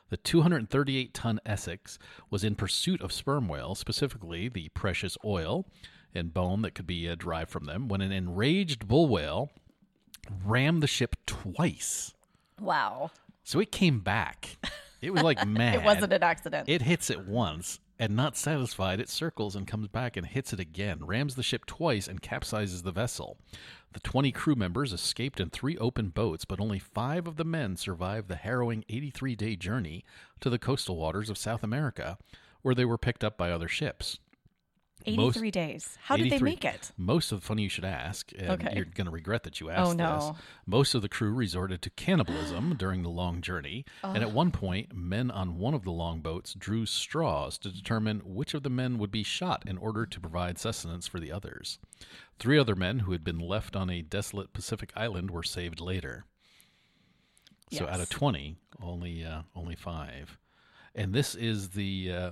The 0.09 0.17
238 0.17 1.13
ton 1.13 1.39
Essex 1.45 1.97
was 2.29 2.43
in 2.43 2.55
pursuit 2.55 3.01
of 3.01 3.13
sperm 3.13 3.47
whales, 3.47 3.79
specifically 3.79 4.49
the 4.49 4.69
precious 4.69 5.17
oil 5.23 5.65
and 6.13 6.33
bone 6.33 6.61
that 6.63 6.75
could 6.75 6.87
be 6.87 7.07
uh, 7.07 7.15
derived 7.15 7.49
from 7.49 7.63
them, 7.65 7.87
when 7.87 8.01
an 8.01 8.11
enraged 8.11 8.87
bull 8.87 9.07
whale 9.07 9.49
rammed 10.45 10.83
the 10.83 10.87
ship 10.87 11.15
twice. 11.25 12.13
wow. 12.59 13.11
So 13.43 13.59
it 13.59 13.71
came 13.71 13.99
back. 14.01 14.57
It 15.01 15.11
was 15.11 15.23
like 15.23 15.45
mad. 15.47 15.75
It 15.79 15.83
wasn't 15.83 16.13
an 16.13 16.21
accident. 16.21 16.69
It 16.69 16.83
hits 16.83 17.09
it 17.09 17.25
once, 17.27 17.79
and 18.01 18.15
not 18.15 18.35
satisfied, 18.35 18.99
it 18.99 19.09
circles 19.09 19.55
and 19.55 19.67
comes 19.67 19.87
back 19.87 20.17
and 20.17 20.25
hits 20.25 20.51
it 20.51 20.59
again, 20.59 21.05
rams 21.05 21.35
the 21.35 21.43
ship 21.43 21.67
twice, 21.67 22.07
and 22.07 22.19
capsizes 22.19 22.81
the 22.81 22.91
vessel. 22.91 23.37
The 23.93 23.99
20 23.99 24.31
crew 24.31 24.55
members 24.55 24.91
escaped 24.91 25.39
in 25.39 25.51
three 25.51 25.77
open 25.77 26.09
boats, 26.09 26.43
but 26.43 26.59
only 26.59 26.79
five 26.79 27.27
of 27.27 27.35
the 27.35 27.45
men 27.45 27.77
survived 27.77 28.27
the 28.27 28.37
harrowing 28.37 28.83
83 28.89 29.35
day 29.35 29.55
journey 29.55 30.03
to 30.39 30.49
the 30.49 30.57
coastal 30.57 30.95
waters 30.95 31.29
of 31.29 31.37
South 31.37 31.61
America, 31.61 32.17
where 32.63 32.73
they 32.73 32.85
were 32.85 32.97
picked 32.97 33.23
up 33.23 33.37
by 33.37 33.51
other 33.51 33.67
ships. 33.67 34.17
83 35.05 35.51
days. 35.51 35.97
How 36.03 36.15
did 36.17 36.31
they 36.31 36.39
make 36.39 36.63
it? 36.65 36.91
Most 36.97 37.31
of 37.31 37.43
funny 37.43 37.63
you 37.63 37.69
should 37.69 37.85
ask, 37.85 38.31
and 38.37 38.51
Okay. 38.51 38.73
you're 38.75 38.85
going 38.85 39.05
to 39.05 39.11
regret 39.11 39.43
that 39.43 39.59
you 39.59 39.69
asked 39.69 39.91
Oh, 39.91 39.93
no. 39.93 40.15
this. 40.33 40.41
Most 40.65 40.93
of 40.95 41.01
the 41.01 41.09
crew 41.09 41.33
resorted 41.33 41.81
to 41.83 41.89
cannibalism 41.91 42.75
during 42.77 43.03
the 43.03 43.09
long 43.09 43.41
journey, 43.41 43.85
and 44.03 44.17
at 44.23 44.31
one 44.31 44.51
point, 44.51 44.95
men 44.95 45.29
on 45.31 45.57
one 45.57 45.73
of 45.73 45.83
the 45.83 45.91
long 45.91 46.21
boats 46.21 46.53
drew 46.53 46.85
straws 46.85 47.57
to 47.59 47.69
determine 47.71 48.19
which 48.23 48.53
of 48.53 48.63
the 48.63 48.69
men 48.69 48.97
would 48.97 49.11
be 49.11 49.23
shot 49.23 49.63
in 49.67 49.77
order 49.77 50.05
to 50.05 50.19
provide 50.19 50.57
sustenance 50.57 51.07
for 51.07 51.19
the 51.19 51.31
others. 51.31 51.79
Three 52.39 52.57
other 52.57 52.75
men 52.75 52.99
who 52.99 53.11
had 53.11 53.23
been 53.23 53.39
left 53.39 53.75
on 53.75 53.89
a 53.89 54.01
desolate 54.01 54.53
Pacific 54.53 54.91
island 54.95 55.31
were 55.31 55.43
saved 55.43 55.79
later. 55.79 56.25
So 57.71 57.87
out 57.87 58.01
of 58.01 58.09
twenty, 58.09 58.57
only 58.81 59.23
uh, 59.23 59.43
only 59.55 59.75
five, 59.75 60.37
and 60.93 61.13
this 61.13 61.35
is 61.35 61.69
the 61.69 62.11
uh, 62.11 62.31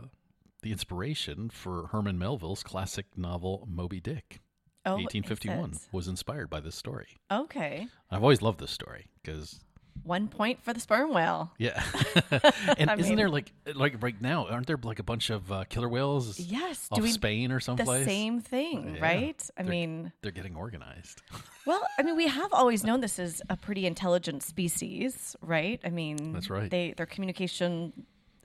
the 0.61 0.71
inspiration 0.71 1.49
for 1.49 1.87
Herman 1.87 2.17
Melville's 2.19 2.63
classic 2.63 3.05
novel 3.17 3.67
Moby 3.69 3.99
Dick. 3.99 4.39
Oh, 4.85 4.93
1851 4.95 5.71
it? 5.71 5.77
was 5.91 6.07
inspired 6.07 6.49
by 6.49 6.59
this 6.61 6.75
story. 6.75 7.17
Okay. 7.31 7.87
I've 8.09 8.23
always 8.23 8.41
loved 8.41 8.59
this 8.59 8.71
story 8.71 9.07
because 9.21 9.59
One 10.03 10.29
point 10.29 10.63
for 10.63 10.73
the 10.73 10.79
sperm 10.79 11.13
whale. 11.13 11.51
yeah, 11.57 11.83
and 12.77 12.89
I 12.89 12.93
isn't 12.93 13.09
mean- 13.09 13.15
there 13.17 13.29
like 13.29 13.51
like 13.75 14.01
right 14.01 14.19
now 14.21 14.47
aren't 14.47 14.67
there 14.67 14.79
like 14.81 14.99
a 14.99 15.03
bunch 15.03 15.29
of 15.29 15.51
uh, 15.51 15.65
killer 15.65 15.89
whales? 15.89 16.39
Yes, 16.39 16.87
off 16.91 16.99
doing 16.99 17.11
Spain 17.11 17.51
or 17.51 17.59
someplace. 17.59 17.99
The 18.05 18.05
same 18.05 18.39
thing, 18.39 18.95
Yeah. 18.95 19.01
right? 19.03 19.49
I 19.57 19.63
They're- 19.63 19.69
mean, 19.71 20.13
they're 20.21 20.31
getting 20.31 20.55
organized. 20.55 21.21
well, 21.65 21.85
I 21.97 22.03
mean, 22.03 22.15
we 22.15 22.27
have 22.27 22.53
always 22.53 22.83
known 22.85 23.01
this 23.01 23.19
is 23.19 23.41
a 23.49 23.57
pretty 23.57 23.85
intelligent 23.85 24.43
species, 24.43 25.35
right? 25.41 25.79
I 25.83 25.89
mean, 25.89 26.31
That's 26.31 26.49
right. 26.49 26.69
They 26.71 26.93
their 26.95 27.05
communication 27.05 27.91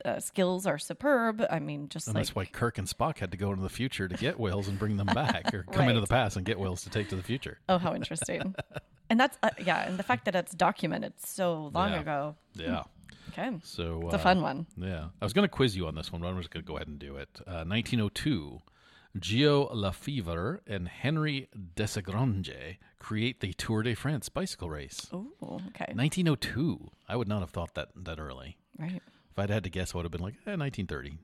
uh, 0.05 0.21
skills 0.21 0.67
are 0.67 0.79
superb. 0.79 1.45
I 1.51 1.59
mean, 1.59 1.89
just 1.89 2.07
And 2.09 2.15
like 2.15 2.25
that's 2.27 2.35
why 2.35 2.45
Kirk 2.45 2.79
and 2.79 2.87
Spock 2.89 3.19
had 3.19 3.31
to 3.31 3.37
go 3.37 3.51
into 3.51 3.63
the 3.63 3.69
future 3.69 4.07
to 4.09 4.15
get 4.17 4.39
whales 4.39 4.69
and 4.69 4.79
bring 4.79 4.97
them 4.97 5.07
back, 5.15 5.53
or 5.55 5.65
come 5.73 5.89
into 5.89 6.01
the 6.01 6.07
past 6.07 6.37
and 6.37 6.45
get 6.45 6.59
whales 6.59 6.83
to 6.85 6.91
take 6.91 7.09
to 7.11 7.17
the 7.17 7.23
future. 7.23 7.59
oh, 7.69 7.79
how 7.79 7.95
interesting. 7.95 8.55
and 9.11 9.19
that's 9.21 9.39
uh, 9.43 9.51
yeah, 9.65 9.87
and 9.89 9.99
the 9.99 10.03
fact 10.03 10.25
that 10.27 10.35
it's 10.35 10.53
documented 10.53 11.15
so 11.25 11.71
long 11.75 11.91
Yeah. 11.93 12.01
ago. 12.01 12.37
Yeah. 12.55 12.83
Okay, 13.37 13.51
So 13.65 14.03
it's 14.05 14.15
a 14.15 14.19
uh, 14.19 14.21
fun 14.23 14.43
one. 14.43 14.67
Yeah, 14.77 15.07
I 15.21 15.25
was 15.25 15.33
going 15.33 15.43
to 15.45 15.49
quiz 15.53 15.75
you 15.77 15.89
on 15.89 15.97
this 15.97 16.13
one, 16.13 16.21
but 16.21 16.29
I'm 16.29 16.37
just 16.39 16.51
going 16.51 16.63
to 16.63 16.67
go 16.69 16.77
ahead 16.77 16.87
and 16.87 17.01
do 17.01 17.17
it. 17.17 17.29
Uh, 17.45 17.65
1902, 17.67 18.61
Gio 19.19 19.73
Lefèvre 19.75 20.61
and 20.69 20.87
Henry 20.87 21.49
Desgrange 21.75 22.77
create 23.01 23.41
the 23.41 23.53
Tour 23.55 23.83
de 23.83 23.95
France 23.95 24.29
bicycle 24.29 24.71
race. 24.71 25.09
Oh, 25.13 25.33
okay, 25.69 25.93
1902. 25.95 26.91
I 27.09 27.17
would 27.17 27.27
not 27.27 27.41
have 27.41 27.51
thought 27.51 27.75
that 27.75 27.89
that 27.97 28.21
early. 28.21 28.57
right, 28.79 29.03
If 29.35 29.39
I'd 29.41 29.51
had 29.51 29.65
to 29.65 29.71
guess, 29.71 29.93
I 29.95 29.99
would 29.99 30.05
have 30.05 30.13
been 30.13 30.21
like 30.21 30.35
eh, 30.47 30.55
1930. 30.55 31.19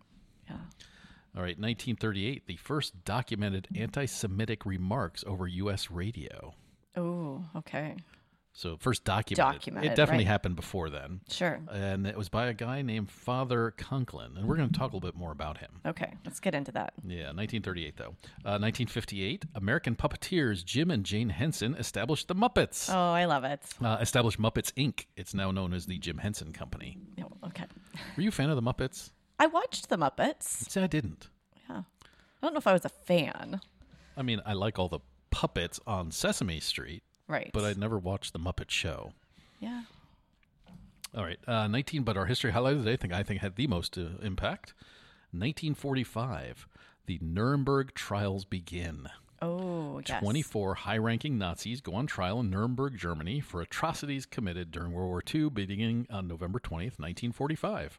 yeah. 0.48 0.54
All 1.36 1.42
right, 1.42 1.56
1938, 1.56 2.44
the 2.48 2.56
first 2.56 3.04
documented 3.04 3.68
anti-Semitic 3.76 4.66
remarks 4.66 5.22
over 5.28 5.46
U.S. 5.46 5.88
radio. 5.92 6.54
Oh, 6.96 7.44
okay, 7.54 7.94
So 8.52 8.76
first 8.78 9.04
documented. 9.04 9.54
Documented, 9.58 9.92
It 9.92 9.94
definitely 9.94 10.24
right. 10.24 10.30
happened 10.30 10.56
before 10.56 10.90
then. 10.90 11.20
sure. 11.30 11.60
And 11.70 12.06
it 12.06 12.16
was 12.16 12.28
by 12.28 12.46
a 12.48 12.52
guy 12.52 12.82
named 12.82 13.10
Father 13.10 13.72
Coughlin, 13.78 14.36
and 14.36 14.46
we're 14.46 14.56
going 14.56 14.68
to 14.68 14.78
talk 14.78 14.90
a 14.92 14.96
little 14.96 15.08
bit 15.08 15.16
more 15.16 15.30
about 15.30 15.58
him. 15.58 15.80
Okay, 15.86 16.12
let's 16.24 16.40
get 16.40 16.54
into 16.54 16.72
that. 16.72 16.92
Yeah, 17.06 17.26
1938 17.32 17.96
though. 17.96 18.16
Uh, 18.44 18.58
1958, 18.58 19.44
American 19.54 19.94
puppeteers 19.94 20.64
Jim 20.64 20.90
and 20.90 21.04
Jane 21.04 21.28
Henson 21.30 21.74
established 21.76 22.28
the 22.28 22.34
Muppets. 22.34 22.92
Oh, 22.92 23.12
I 23.12 23.24
love 23.26 23.44
it. 23.44 23.62
Uh, 23.82 23.98
established 24.00 24.40
Muppets 24.40 24.72
Inc. 24.74 25.06
It's 25.16 25.32
now 25.32 25.50
known 25.52 25.72
as 25.72 25.86
the 25.86 25.98
Jim 25.98 26.18
Henson 26.18 26.52
Company. 26.52 26.98
Oh, 27.22 27.30
okay. 27.46 27.64
Were 28.16 28.22
you 28.22 28.30
a 28.30 28.32
fan 28.32 28.50
of 28.50 28.56
the 28.56 28.62
Muppets? 28.62 29.10
I 29.38 29.46
watched 29.46 29.88
the 29.88 29.96
Muppets. 29.96 30.42
See, 30.70 30.80
I 30.80 30.86
didn't. 30.88 31.28
Yeah, 31.68 31.78
I 31.78 31.82
don't 32.42 32.52
know 32.52 32.58
if 32.58 32.66
I 32.66 32.72
was 32.72 32.84
a 32.84 32.90
fan. 32.90 33.60
I 34.16 34.22
mean, 34.22 34.42
I 34.44 34.52
like 34.54 34.78
all 34.78 34.88
the 34.88 35.00
puppets 35.30 35.78
on 35.86 36.10
Sesame 36.10 36.60
Street, 36.60 37.02
Right. 37.30 37.50
but 37.52 37.64
I'd 37.64 37.78
never 37.78 37.98
watched 37.98 38.32
the 38.32 38.38
Muppet 38.40 38.70
Show. 38.70 39.12
yeah. 39.60 39.82
All 41.16 41.24
right, 41.24 41.38
uh, 41.48 41.66
19. 41.66 42.04
But 42.04 42.16
our 42.16 42.26
history 42.26 42.52
highlight 42.52 42.74
of 42.74 42.84
the 42.84 42.90
day, 42.90 42.92
I 42.92 42.96
think, 42.96 43.12
I 43.12 43.22
think 43.24 43.40
had 43.40 43.56
the 43.56 43.66
most 43.66 43.98
uh, 43.98 44.22
impact. 44.22 44.74
1945, 45.32 46.68
the 47.06 47.18
Nuremberg 47.20 47.94
trials 47.94 48.44
begin. 48.44 49.08
Oh, 49.42 50.00
yes. 50.06 50.20
24 50.20 50.74
high 50.74 50.98
ranking 50.98 51.38
Nazis 51.38 51.80
go 51.80 51.94
on 51.94 52.06
trial 52.06 52.40
in 52.40 52.50
Nuremberg, 52.50 52.96
Germany 52.98 53.40
for 53.40 53.60
atrocities 53.60 54.26
committed 54.26 54.70
during 54.70 54.92
World 54.92 55.08
War 55.08 55.22
II 55.34 55.50
beginning 55.50 56.06
on 56.10 56.28
November 56.28 56.58
20th, 56.60 56.98
1945. 56.98 57.98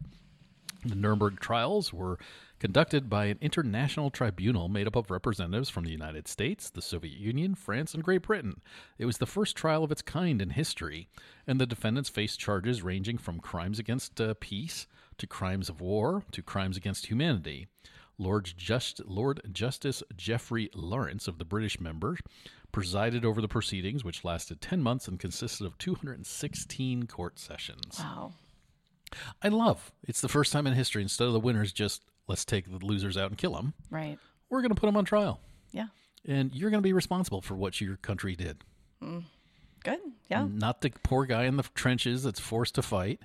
The 0.85 0.95
Nuremberg 0.95 1.39
trials 1.39 1.91
were 1.91 2.17
conducted 2.61 3.09
by 3.09 3.25
an 3.25 3.39
international 3.41 4.11
tribunal 4.11 4.69
made 4.69 4.85
up 4.85 4.95
of 4.95 5.09
representatives 5.09 5.67
from 5.67 5.83
the 5.83 5.91
United 5.91 6.27
States, 6.27 6.69
the 6.69 6.81
Soviet 6.81 7.17
Union, 7.17 7.55
France, 7.55 7.95
and 7.95 8.03
Great 8.03 8.21
Britain. 8.21 8.61
It 8.99 9.07
was 9.07 9.17
the 9.17 9.25
first 9.25 9.55
trial 9.55 9.83
of 9.83 9.91
its 9.91 10.03
kind 10.03 10.39
in 10.39 10.51
history, 10.51 11.07
and 11.47 11.59
the 11.59 11.65
defendants 11.65 12.07
faced 12.07 12.39
charges 12.39 12.83
ranging 12.83 13.17
from 13.17 13.39
crimes 13.39 13.79
against 13.79 14.21
uh, 14.21 14.35
peace 14.39 14.85
to 15.17 15.25
crimes 15.25 15.69
of 15.69 15.81
war 15.81 16.23
to 16.33 16.43
crimes 16.43 16.77
against 16.77 17.07
humanity. 17.07 17.65
Lord, 18.19 18.53
Just, 18.55 19.03
Lord 19.07 19.41
Justice 19.51 20.03
Geoffrey 20.15 20.69
Lawrence 20.75 21.27
of 21.27 21.39
the 21.39 21.45
British 21.45 21.79
member 21.79 22.15
presided 22.71 23.25
over 23.25 23.41
the 23.41 23.47
proceedings, 23.47 24.03
which 24.03 24.23
lasted 24.23 24.61
10 24.61 24.83
months 24.83 25.07
and 25.07 25.19
consisted 25.19 25.65
of 25.65 25.79
216 25.79 27.07
court 27.07 27.39
sessions. 27.39 27.97
Wow. 27.97 28.33
I 29.41 29.47
love 29.47 29.91
it's 30.07 30.21
the 30.21 30.29
first 30.29 30.53
time 30.53 30.67
in 30.67 30.73
history, 30.73 31.01
instead 31.01 31.25
of 31.25 31.33
the 31.33 31.39
winners 31.39 31.73
just 31.73 32.03
let's 32.31 32.45
take 32.45 32.65
the 32.71 32.83
losers 32.85 33.17
out 33.17 33.29
and 33.29 33.37
kill 33.37 33.53
them, 33.53 33.73
Right. 33.89 34.17
we're 34.49 34.61
going 34.61 34.73
to 34.73 34.79
put 34.79 34.87
them 34.87 34.97
on 34.97 35.05
trial. 35.05 35.39
Yeah. 35.71 35.87
And 36.25 36.53
you're 36.55 36.69
going 36.69 36.81
to 36.81 36.87
be 36.87 36.93
responsible 36.93 37.41
for 37.41 37.55
what 37.55 37.79
your 37.81 37.97
country 37.97 38.35
did. 38.35 38.63
Good. 39.83 39.99
Yeah. 40.29 40.47
Not 40.49 40.81
the 40.81 40.91
poor 41.03 41.25
guy 41.25 41.43
in 41.45 41.57
the 41.57 41.63
trenches 41.75 42.23
that's 42.23 42.39
forced 42.39 42.75
to 42.75 42.81
fight, 42.81 43.19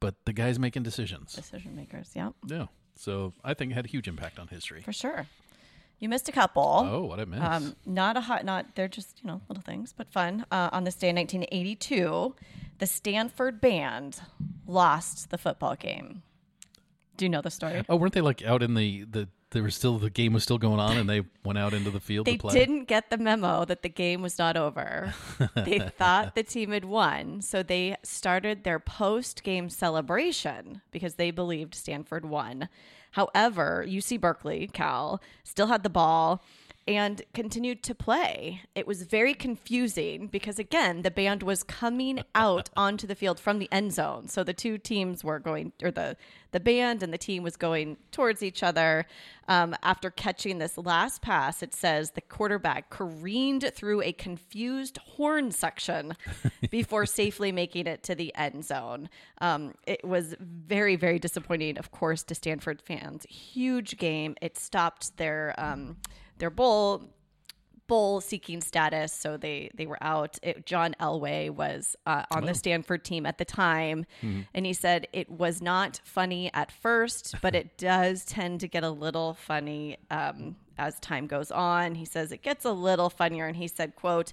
but 0.00 0.14
the 0.26 0.32
guys 0.32 0.58
making 0.58 0.82
decisions. 0.82 1.32
Decision 1.32 1.74
makers. 1.74 2.10
Yeah. 2.14 2.30
Yeah. 2.46 2.66
So 2.96 3.32
I 3.42 3.54
think 3.54 3.72
it 3.72 3.74
had 3.74 3.86
a 3.86 3.88
huge 3.88 4.06
impact 4.06 4.38
on 4.38 4.48
history. 4.48 4.82
For 4.82 4.92
sure. 4.92 5.26
You 5.98 6.08
missed 6.08 6.28
a 6.28 6.32
couple. 6.32 6.62
Oh, 6.86 7.04
what 7.04 7.18
I 7.18 7.24
missed. 7.24 7.42
Um, 7.42 7.76
not 7.86 8.16
a 8.16 8.20
hot, 8.20 8.44
not 8.44 8.74
they're 8.74 8.88
just 8.88 9.20
you 9.22 9.28
know 9.28 9.40
little 9.48 9.62
things, 9.62 9.94
but 9.96 10.12
fun. 10.12 10.44
Uh, 10.50 10.68
on 10.72 10.84
this 10.84 10.96
day 10.96 11.08
in 11.08 11.16
1982, 11.16 12.34
the 12.78 12.86
Stanford 12.86 13.60
band 13.60 14.20
lost 14.66 15.30
the 15.30 15.38
football 15.38 15.76
game. 15.76 16.22
Do 17.16 17.24
you 17.24 17.28
know 17.28 17.40
the 17.42 17.50
story? 17.50 17.84
oh, 17.88 17.96
weren't 17.96 18.12
they 18.14 18.20
like 18.20 18.42
out 18.44 18.62
in 18.62 18.74
the 18.74 19.04
the? 19.04 19.28
There 19.50 19.62
was 19.62 19.76
still 19.76 19.98
the 19.98 20.10
game 20.10 20.32
was 20.32 20.42
still 20.42 20.58
going 20.58 20.80
on, 20.80 20.96
and 20.96 21.08
they 21.08 21.22
went 21.44 21.58
out 21.58 21.74
into 21.74 21.90
the 21.92 22.00
field 22.00 22.26
They 22.26 22.32
to 22.32 22.38
play. 22.38 22.54
didn't 22.54 22.86
get 22.86 23.10
the 23.10 23.18
memo 23.18 23.64
that 23.64 23.82
the 23.82 23.88
game 23.88 24.20
was 24.20 24.36
not 24.36 24.56
over. 24.56 25.14
they 25.54 25.78
thought 25.78 26.34
the 26.34 26.42
team 26.42 26.72
had 26.72 26.84
won, 26.84 27.40
so 27.40 27.62
they 27.62 27.94
started 28.02 28.64
their 28.64 28.80
post-game 28.80 29.70
celebration 29.70 30.80
because 30.90 31.14
they 31.14 31.30
believed 31.30 31.76
Stanford 31.76 32.24
won. 32.24 32.68
However, 33.12 33.84
UC 33.86 34.20
Berkeley, 34.20 34.68
Cal, 34.72 35.20
still 35.44 35.68
had 35.68 35.84
the 35.84 35.88
ball 35.90 36.42
and 36.86 37.22
continued 37.32 37.82
to 37.84 37.94
play. 37.94 38.60
It 38.74 38.86
was 38.86 39.02
very 39.02 39.32
confusing 39.34 40.26
because 40.26 40.58
again, 40.58 41.02
the 41.02 41.10
band 41.10 41.42
was 41.42 41.62
coming 41.62 42.22
out 42.34 42.70
onto 42.76 43.06
the 43.06 43.14
field 43.14 43.40
from 43.40 43.58
the 43.58 43.68
end 43.72 43.92
zone. 43.92 44.28
So 44.28 44.44
the 44.44 44.52
two 44.52 44.78
teams 44.78 45.24
were 45.24 45.38
going 45.38 45.72
or 45.82 45.90
the 45.90 46.16
the 46.52 46.60
band 46.60 47.02
and 47.02 47.12
the 47.12 47.18
team 47.18 47.42
was 47.42 47.56
going 47.56 47.96
towards 48.12 48.40
each 48.40 48.62
other. 48.62 49.06
Um, 49.48 49.74
after 49.82 50.08
catching 50.08 50.58
this 50.58 50.78
last 50.78 51.20
pass, 51.20 51.64
it 51.64 51.74
says 51.74 52.12
the 52.12 52.20
quarterback 52.20 52.90
careened 52.90 53.72
through 53.74 54.02
a 54.02 54.12
confused 54.12 54.98
horn 54.98 55.50
section 55.50 56.16
before 56.70 57.06
safely 57.06 57.50
making 57.50 57.88
it 57.88 58.04
to 58.04 58.14
the 58.14 58.32
end 58.36 58.64
zone. 58.64 59.08
Um, 59.40 59.74
it 59.84 60.04
was 60.04 60.36
very, 60.38 60.94
very 60.94 61.18
disappointing, 61.18 61.76
of 61.76 61.90
course, 61.90 62.22
to 62.22 62.36
Stanford 62.36 62.80
fans. 62.80 63.26
Huge 63.28 63.96
game. 63.98 64.36
It 64.40 64.56
stopped 64.56 65.16
their 65.16 65.54
um, 65.58 65.96
their 66.38 66.50
bowl 66.50 67.10
bowl 67.86 68.20
seeking 68.20 68.60
status, 68.60 69.12
so 69.12 69.36
they 69.36 69.70
they 69.74 69.86
were 69.86 69.98
out. 70.02 70.38
It, 70.42 70.66
John 70.66 70.94
Elway 71.00 71.50
was 71.50 71.96
uh, 72.06 72.24
on 72.30 72.44
the 72.44 72.54
Stanford 72.54 73.04
team 73.04 73.26
at 73.26 73.38
the 73.38 73.44
time, 73.44 74.06
and 74.54 74.66
he 74.66 74.72
said 74.72 75.06
it 75.12 75.30
was 75.30 75.60
not 75.60 76.00
funny 76.04 76.50
at 76.54 76.72
first, 76.72 77.36
but 77.42 77.54
it 77.54 77.76
does 77.78 78.24
tend 78.24 78.60
to 78.60 78.68
get 78.68 78.84
a 78.84 78.90
little 78.90 79.34
funny 79.34 79.98
um, 80.10 80.56
as 80.78 80.98
time 81.00 81.26
goes 81.26 81.50
on. 81.50 81.94
He 81.94 82.04
says 82.04 82.32
it 82.32 82.42
gets 82.42 82.64
a 82.64 82.72
little 82.72 83.10
funnier, 83.10 83.46
and 83.46 83.56
he 83.56 83.68
said, 83.68 83.96
"quote." 83.96 84.32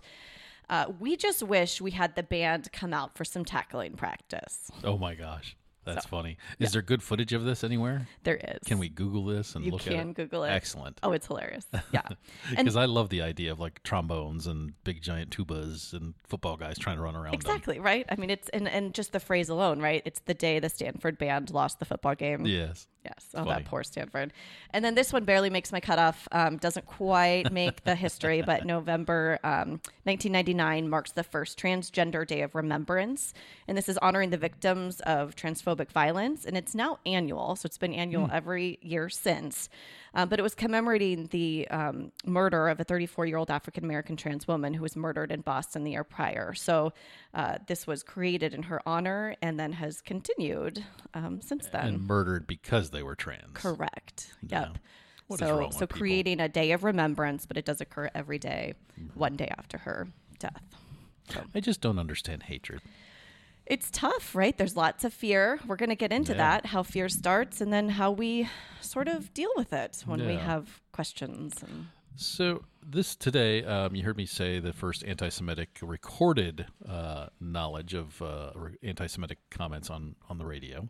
Uh, 0.69 0.85
we 1.01 1.17
just 1.17 1.43
wish 1.43 1.81
we 1.81 1.91
had 1.91 2.15
the 2.15 2.23
band 2.23 2.71
come 2.71 2.93
out 2.93 3.13
for 3.17 3.25
some 3.25 3.43
tackling 3.43 3.93
practice. 3.97 4.71
oh 4.85 4.97
my 4.97 5.15
gosh, 5.15 5.57
that's 5.83 6.05
funny. 6.05 6.37
Is 6.59 6.71
there 6.73 6.81
good 6.81 7.01
footage 7.01 7.33
of 7.33 7.43
this 7.43 7.63
anywhere? 7.63 8.07
There 8.23 8.35
is. 8.35 8.59
Can 8.65 8.77
we 8.79 8.89
Google 8.89 9.25
this 9.25 9.55
and 9.55 9.65
You 9.65 9.71
look 9.71 9.81
at 9.87 9.93
can 9.93 10.09
it? 10.09 10.13
Google 10.15 10.43
it. 10.43 10.49
Excellent. 10.49 10.99
Oh, 11.03 11.11
it's 11.11 11.27
hilarious. 11.27 11.65
Yeah. 11.91 12.01
Because 12.49 12.75
I 12.75 12.85
love 12.85 13.09
the 13.09 13.21
idea 13.21 13.51
of 13.51 13.59
like 13.59 13.81
trombones 13.83 14.45
and 14.47 14.73
big 14.83 15.01
giant 15.01 15.35
tubas 15.35 15.93
and 15.93 16.13
football 16.27 16.57
guys 16.57 16.77
trying 16.77 16.97
to 16.97 17.01
run 17.01 17.15
around 17.15 17.25
them. 17.31 17.33
Exactly, 17.33 17.79
right? 17.79 18.05
I 18.09 18.15
mean, 18.15 18.29
it's 18.29 18.49
and, 18.49 18.67
and 18.67 18.93
just 18.93 19.11
the 19.13 19.19
phrase 19.19 19.49
alone, 19.49 19.79
right? 19.79 20.01
It's 20.05 20.19
the 20.21 20.33
day 20.33 20.59
the 20.59 20.69
Stanford 20.69 21.17
band 21.17 21.49
lost 21.51 21.79
the 21.79 21.85
football 21.85 22.15
game. 22.15 22.45
Yes. 22.45 22.87
Yes. 23.03 23.29
Oh, 23.33 23.45
that 23.45 23.65
poor 23.65 23.83
Stanford. 23.83 24.31
And 24.71 24.85
then 24.85 24.93
this 24.93 25.11
one 25.11 25.23
barely 25.23 25.49
makes 25.49 25.71
my 25.71 25.79
cutoff. 25.79 26.27
Um, 26.31 26.57
doesn't 26.57 26.85
quite 26.85 27.51
make 27.51 27.83
the 27.83 27.95
history, 27.95 28.43
but 28.43 28.65
November 28.65 29.39
um, 29.43 29.81
1999 30.03 30.87
marks 30.87 31.11
the 31.11 31.23
first 31.23 31.59
Transgender 31.59 32.27
Day 32.27 32.41
of 32.41 32.53
Remembrance. 32.53 33.33
And 33.67 33.75
this 33.75 33.89
is 33.89 33.97
honoring 33.97 34.29
the 34.29 34.37
victims 34.37 34.99
of 35.01 35.35
transphobic 35.35 35.91
violence. 35.91 36.45
And 36.45 36.55
it's 36.55 36.75
now 36.75 36.99
annual. 37.05 37.55
So 37.55 37.65
it's 37.65 37.77
been 37.77 37.93
annual 37.93 38.29
every 38.31 38.77
year 38.81 39.09
since. 39.09 39.69
Um, 40.13 40.27
but 40.27 40.39
it 40.39 40.41
was 40.41 40.55
commemorating 40.55 41.27
the 41.27 41.67
um, 41.69 42.11
murder 42.25 42.67
of 42.67 42.79
a 42.79 42.83
34 42.83 43.25
year 43.25 43.37
old 43.37 43.49
African 43.49 43.83
American 43.83 44.17
trans 44.17 44.47
woman 44.47 44.73
who 44.73 44.81
was 44.81 44.95
murdered 44.95 45.31
in 45.31 45.41
Boston 45.41 45.83
the 45.83 45.91
year 45.91 46.03
prior. 46.03 46.53
So 46.53 46.93
uh, 47.33 47.59
this 47.67 47.87
was 47.87 48.03
created 48.03 48.53
in 48.53 48.63
her 48.63 48.81
honor 48.85 49.35
and 49.41 49.59
then 49.59 49.71
has 49.73 50.01
continued 50.01 50.83
um, 51.13 51.41
since 51.41 51.67
then. 51.67 51.87
And 51.87 52.07
murdered 52.07 52.45
because 52.45 52.91
they 52.91 53.03
were 53.03 53.15
trans. 53.15 53.53
Correct. 53.53 54.33
Yep. 54.47 54.77
What 55.27 55.41
is 55.41 55.47
so 55.47 55.69
so 55.71 55.79
people? 55.79 55.97
creating 55.97 56.39
a 56.41 56.49
day 56.49 56.73
of 56.73 56.83
remembrance, 56.83 57.45
but 57.45 57.55
it 57.55 57.63
does 57.63 57.79
occur 57.79 58.09
every 58.13 58.37
day, 58.37 58.73
one 59.13 59.37
day 59.37 59.49
after 59.57 59.77
her 59.77 60.09
death. 60.39 60.61
I 61.55 61.61
just 61.61 61.79
don't 61.79 61.99
understand 61.99 62.43
hatred. 62.43 62.81
It's 63.71 63.89
tough, 63.89 64.35
right? 64.35 64.57
There's 64.57 64.75
lots 64.75 65.05
of 65.05 65.13
fear. 65.13 65.57
We're 65.65 65.77
going 65.77 65.89
to 65.91 65.95
get 65.95 66.11
into 66.11 66.33
Yeah. 66.33 66.39
that, 66.39 66.65
how 66.65 66.83
fear 66.83 67.07
starts, 67.07 67.61
and 67.61 67.71
then 67.71 67.87
how 67.87 68.11
we 68.11 68.49
sort 68.81 69.07
of 69.07 69.33
deal 69.33 69.51
with 69.55 69.71
it 69.71 70.03
when 70.05 70.25
we 70.27 70.35
have 70.35 70.81
questions. 70.91 71.63
And 71.63 71.87
So 72.17 72.65
this 72.85 73.15
today, 73.15 73.63
um, 73.63 73.95
you 73.95 74.03
heard 74.03 74.17
me 74.17 74.25
say 74.25 74.59
the 74.59 74.73
first 74.73 75.05
anti-Semitic 75.05 75.79
recorded 75.81 76.65
uh, 76.85 77.27
knowledge 77.39 77.93
of 77.93 78.21
uh, 78.21 78.51
anti-Semitic 78.83 79.37
comments 79.49 79.89
on 79.89 80.15
on 80.29 80.37
the 80.37 80.45
radio, 80.45 80.89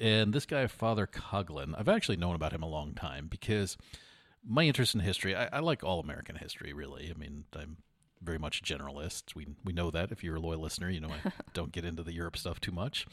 and 0.00 0.32
this 0.34 0.46
guy, 0.46 0.66
Father 0.66 1.06
Coughlin, 1.06 1.74
I've 1.78 1.88
actually 1.88 2.16
known 2.16 2.34
about 2.34 2.52
him 2.52 2.64
a 2.64 2.68
long 2.68 2.94
time 2.94 3.28
because 3.28 3.76
my 4.44 4.64
interest 4.64 4.94
in 4.96 5.00
history, 5.00 5.36
I, 5.36 5.46
I 5.52 5.60
like 5.60 5.84
all 5.84 6.00
American 6.00 6.34
history, 6.36 6.72
really. 6.72 7.12
I 7.14 7.16
mean, 7.16 7.44
I'm 7.56 7.76
very 8.24 8.38
much 8.38 8.60
a 8.60 8.62
generalist. 8.62 9.34
We 9.34 9.46
we 9.64 9.72
know 9.72 9.90
that 9.90 10.10
if 10.10 10.24
you're 10.24 10.36
a 10.36 10.40
loyal 10.40 10.60
listener, 10.60 10.90
you 10.90 11.00
know 11.00 11.10
I 11.10 11.32
don't 11.54 11.72
get 11.72 11.84
into 11.84 12.02
the 12.02 12.12
Europe 12.12 12.36
stuff 12.36 12.60
too 12.60 12.72
much, 12.72 13.06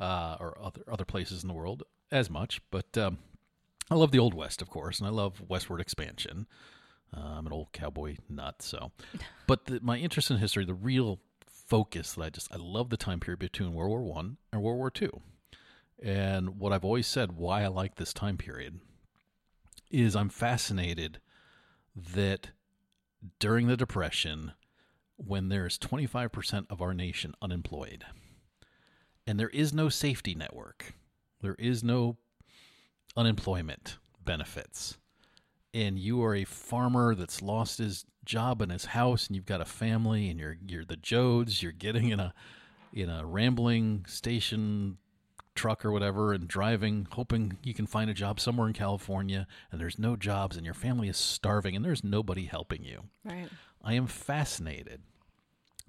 uh, 0.00 0.36
or 0.40 0.56
other 0.60 0.82
other 0.90 1.04
places 1.04 1.42
in 1.42 1.48
the 1.48 1.54
world 1.54 1.82
as 2.10 2.30
much, 2.30 2.60
but. 2.70 2.96
Um, 2.96 3.18
I 3.90 3.94
love 3.94 4.10
the 4.10 4.18
Old 4.20 4.32
West, 4.32 4.62
of 4.62 4.70
course, 4.70 5.00
and 5.00 5.06
I 5.06 5.10
love 5.10 5.42
westward 5.48 5.78
expansion. 5.78 6.46
Uh, 7.14 7.20
I'm 7.20 7.46
an 7.46 7.52
old 7.52 7.72
cowboy 7.72 8.16
nut, 8.26 8.62
so. 8.62 8.92
But 9.46 9.66
the, 9.66 9.80
my 9.82 9.98
interest 9.98 10.30
in 10.30 10.38
history, 10.38 10.64
the 10.64 10.72
real 10.72 11.20
focus 11.46 12.14
that 12.14 12.22
I 12.22 12.30
just 12.30 12.52
I 12.52 12.56
love 12.56 12.90
the 12.90 12.96
time 12.96 13.20
period 13.20 13.38
between 13.40 13.74
World 13.74 13.90
War 13.90 14.02
One 14.02 14.38
and 14.52 14.62
World 14.62 14.78
War 14.78 14.90
Two, 14.90 15.20
and 16.02 16.58
what 16.58 16.72
I've 16.72 16.84
always 16.84 17.06
said 17.06 17.32
why 17.32 17.62
I 17.62 17.66
like 17.66 17.96
this 17.96 18.12
time 18.12 18.38
period 18.38 18.80
is 19.90 20.16
I'm 20.16 20.30
fascinated 20.30 21.20
that 21.94 22.50
during 23.38 23.66
the 23.66 23.76
Depression, 23.76 24.52
when 25.16 25.48
there's 25.48 25.78
25% 25.78 26.66
of 26.70 26.82
our 26.82 26.94
nation 26.94 27.34
unemployed, 27.40 28.04
and 29.26 29.38
there 29.38 29.50
is 29.50 29.72
no 29.72 29.88
safety 29.88 30.34
network, 30.34 30.94
there 31.40 31.56
is 31.58 31.84
no 31.84 32.16
unemployment 33.16 33.98
benefits. 34.24 34.98
And 35.74 35.98
you 35.98 36.22
are 36.22 36.34
a 36.34 36.44
farmer 36.44 37.14
that's 37.14 37.40
lost 37.40 37.78
his 37.78 38.04
job 38.24 38.62
and 38.62 38.70
his 38.70 38.86
house 38.86 39.26
and 39.26 39.34
you've 39.34 39.46
got 39.46 39.60
a 39.60 39.66
family 39.66 40.28
and 40.28 40.38
you're 40.38 40.56
you're 40.66 40.84
the 40.84 40.98
Joads, 40.98 41.62
you're 41.62 41.72
getting 41.72 42.10
in 42.10 42.20
a 42.20 42.34
in 42.92 43.08
a 43.08 43.24
rambling 43.24 44.04
station 44.06 44.98
truck 45.54 45.84
or 45.84 45.92
whatever 45.92 46.32
and 46.32 46.48
driving, 46.48 47.06
hoping 47.12 47.58
you 47.62 47.74
can 47.74 47.86
find 47.86 48.10
a 48.10 48.14
job 48.14 48.40
somewhere 48.40 48.66
in 48.66 48.72
California, 48.72 49.46
and 49.70 49.80
there's 49.80 49.98
no 49.98 50.16
jobs, 50.16 50.56
and 50.56 50.64
your 50.64 50.74
family 50.74 51.08
is 51.08 51.16
starving, 51.16 51.76
and 51.76 51.84
there's 51.84 52.04
nobody 52.04 52.44
helping 52.44 52.84
you. 52.84 53.04
Right. 53.24 53.48
I 53.82 53.94
am 53.94 54.06
fascinated 54.06 55.02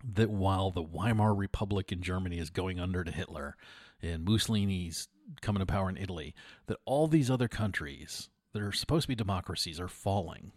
that 0.03 0.29
while 0.29 0.72
the 0.72 0.82
Weimar 0.82 1.34
Republic 1.34 1.91
in 1.91 2.01
Germany 2.01 2.38
is 2.38 2.50
going 2.50 2.79
under 2.79 3.03
to 3.03 3.12
Hitler 3.12 3.55
and 4.01 4.25
Mussolini's 4.25 5.08
coming 5.41 5.62
to 5.62 5.65
power 5.65 5.89
in 5.89 5.98
Italy, 5.98 6.36
that 6.67 6.79
all 6.86 7.08
these 7.08 7.32
other 7.32 7.48
countries 7.48 8.29
that 8.51 8.62
are 8.62 8.74
supposed 8.74 9.03
to 9.03 9.08
be 9.08 9.15
democracies 9.15 9.79
are 9.79 9.88
falling. 9.88 10.51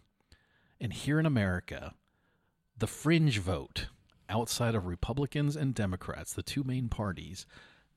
And 0.81 0.93
here 0.93 1.21
in 1.21 1.27
America, 1.27 1.95
the 2.77 2.89
fringe 2.89 3.39
vote 3.39 3.87
outside 4.29 4.75
of 4.75 4.87
Republicans 4.87 5.55
and 5.55 5.75
Democrats, 5.75 6.33
the 6.33 6.43
two 6.43 6.65
main 6.65 6.89
parties, 6.89 7.47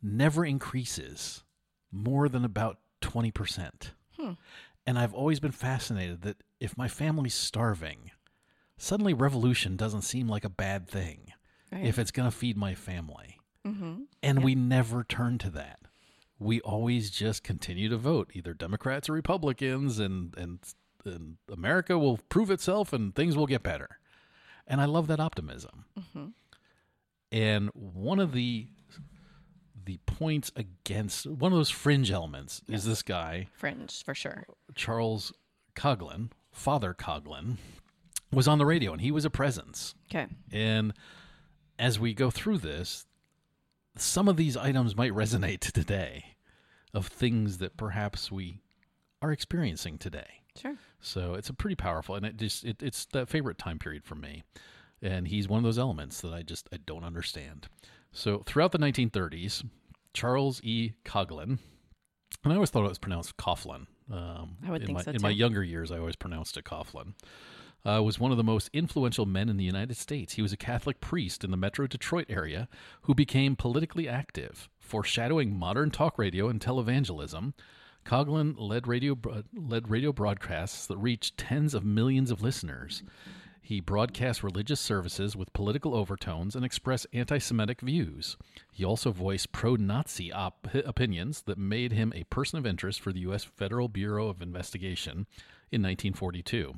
never 0.02 0.46
increases 0.46 1.44
more 1.92 2.30
than 2.30 2.46
about 2.46 2.78
20%. 3.02 3.92
And 4.86 4.98
I've 5.00 5.14
always 5.14 5.40
been 5.40 5.52
fascinated 5.52 6.22
that 6.24 6.38
if 6.60 6.78
my 6.78 6.88
family's 6.88 7.34
starving, 7.36 8.12
suddenly 8.78 9.14
revolution 9.14 9.76
doesn't 9.76 10.02
seem 10.02 10.28
like 10.28 10.44
a 10.46 10.50
bad 10.50 10.88
thing 10.88 11.34
Right. 11.72 11.86
if 11.86 12.00
it's 12.00 12.10
going 12.12 12.30
to 12.30 12.36
feed 12.36 12.58
my 12.58 12.74
family. 12.74 13.38
Mm-hmm. 13.66 14.04
And 14.24 14.44
we 14.44 14.56
never 14.56 15.04
turn 15.04 15.38
to 15.40 15.50
that. 15.52 15.80
We 16.40 16.60
always 16.62 17.12
just 17.12 17.44
continue 17.44 17.90
to 17.90 17.98
vote, 17.98 18.32
either 18.34 18.54
Democrats 18.56 19.08
or 19.10 19.14
Republicans, 19.14 20.00
and, 20.00 20.36
and, 20.38 20.60
and 21.06 21.38
America 21.52 22.00
will 22.00 22.18
prove 22.30 22.50
itself 22.50 22.92
and 22.94 23.14
things 23.14 23.38
will 23.38 23.46
get 23.46 23.62
better. 23.62 24.00
And 24.66 24.82
I 24.82 24.86
love 24.86 25.06
that 25.08 25.20
optimism. 25.20 25.86
And 27.32 27.70
one 27.74 28.20
of 28.20 28.32
the 28.32 28.68
the 29.90 29.98
points 30.06 30.52
against 30.56 31.26
one 31.26 31.52
of 31.52 31.58
those 31.58 31.72
fringe 31.72 32.12
elements 32.12 32.62
is 32.70 32.86
this 32.86 33.02
guy 33.02 33.48
Fringe 33.54 34.04
for 34.04 34.14
sure. 34.14 34.46
Charles 34.76 35.34
Coughlin, 35.76 36.30
Father 36.52 36.94
Coughlin, 36.94 37.58
was 38.32 38.48
on 38.48 38.60
the 38.60 38.68
radio 38.68 38.92
and 38.92 39.02
he 39.02 39.10
was 39.10 39.26
a 39.26 39.32
presence. 39.32 39.96
Okay. 40.12 40.28
And 40.52 40.94
as 41.80 42.00
we 42.00 42.14
go 42.14 42.30
through 42.30 42.60
this, 42.60 43.08
some 43.96 44.28
of 44.28 44.38
these 44.38 44.56
items 44.56 44.96
might 44.96 45.12
resonate 45.24 45.60
to 45.62 45.72
today 45.72 46.36
of 46.94 47.08
things 47.08 47.58
that 47.58 47.76
perhaps 47.76 48.32
we 48.32 48.62
are 49.24 49.32
experiencing 49.32 49.98
today. 49.98 50.44
Sure. 50.56 50.76
So 51.00 51.34
it's 51.34 51.50
a 51.50 51.54
pretty 51.54 51.76
powerful, 51.76 52.14
and 52.14 52.28
it 52.28 52.38
just 52.38 52.64
it, 52.64 52.84
it's 52.84 53.06
that 53.08 53.28
favorite 53.28 53.58
time 53.58 53.80
period 53.80 54.04
for 54.04 54.14
me. 54.14 54.44
And 55.02 55.28
he's 55.28 55.48
one 55.48 55.58
of 55.58 55.64
those 55.64 55.80
elements 55.80 56.22
that 56.22 56.34
I 56.34 56.44
just 56.44 56.70
I 56.72 56.78
don't 56.78 57.04
understand. 57.04 57.70
So 58.12 58.44
throughout 58.46 58.72
the 58.72 58.80
1930s, 58.80 59.64
Charles 60.14 60.62
E. 60.64 60.94
Coughlin, 61.06 61.60
and 62.44 62.54
I 62.54 62.56
always 62.56 62.70
thought 62.70 62.86
it 62.86 62.90
was 62.90 62.98
pronounced 62.98 63.38
Coughlin. 63.38 63.88
Um, 64.12 64.58
I 64.66 64.72
would 64.72 64.82
in 64.82 64.88
think 64.88 64.98
my, 64.98 65.04
so, 65.04 65.12
In 65.12 65.22
my 65.22 65.30
younger 65.30 65.64
years, 65.64 65.92
I 65.92 66.00
always 66.00 66.16
pronounced 66.16 66.58
it 66.58 66.66
Coughlin. 66.66 67.14
Uh, 67.86 68.02
was 68.04 68.20
one 68.20 68.32
of 68.32 68.38
the 68.38 68.44
most 68.44 68.70
influential 68.74 69.26
men 69.26 69.48
in 69.48 69.56
the 69.56 69.64
United 69.64 69.96
States. 69.96 70.34
He 70.34 70.42
was 70.42 70.52
a 70.52 70.58
Catholic 70.58 71.00
priest 71.00 71.46
in 71.46 71.52
the 71.52 71.58
Metro 71.58 71.88
Detroit 71.88 72.26
area 72.28 72.68
who 73.04 73.16
became 73.16 73.56
politically 73.56 74.08
active, 74.08 74.68
foreshadowing 74.80 75.58
modern 75.58 75.90
talk 75.90 76.18
radio 76.18 76.50
and 76.50 76.60
televangelism. 76.60 77.54
Coughlin 78.06 78.56
led 78.58 78.86
radio 78.88 79.18
led 79.54 79.90
radio 79.90 80.12
broadcasts 80.12 80.88
that 80.88 80.98
reached 80.98 81.38
tens 81.38 81.74
of 81.74 81.86
millions 81.86 82.32
of 82.32 82.42
listeners. 82.42 83.02
He 83.70 83.82
broadcast 83.82 84.42
religious 84.42 84.80
services 84.80 85.36
with 85.36 85.54
political 85.54 85.94
overtones 85.94 86.56
and 86.56 86.66
expressed 86.66 87.06
anti 87.14 87.38
Semitic 87.38 87.82
views. 87.82 88.36
He 88.72 88.84
also 88.84 89.12
voiced 89.12 89.52
pro 89.52 89.76
Nazi 89.76 90.32
op- 90.32 90.70
opinions 90.74 91.44
that 91.44 91.60
made 91.60 91.92
him 91.92 92.12
a 92.16 92.24
person 92.24 92.58
of 92.58 92.66
interest 92.66 93.00
for 93.00 93.14
the 93.14 93.20
U.S. 93.20 93.44
Federal 93.44 93.88
Bureau 93.88 94.28
of 94.28 94.42
Investigation 94.42 95.28
in 95.72 95.84
1942. 95.84 96.74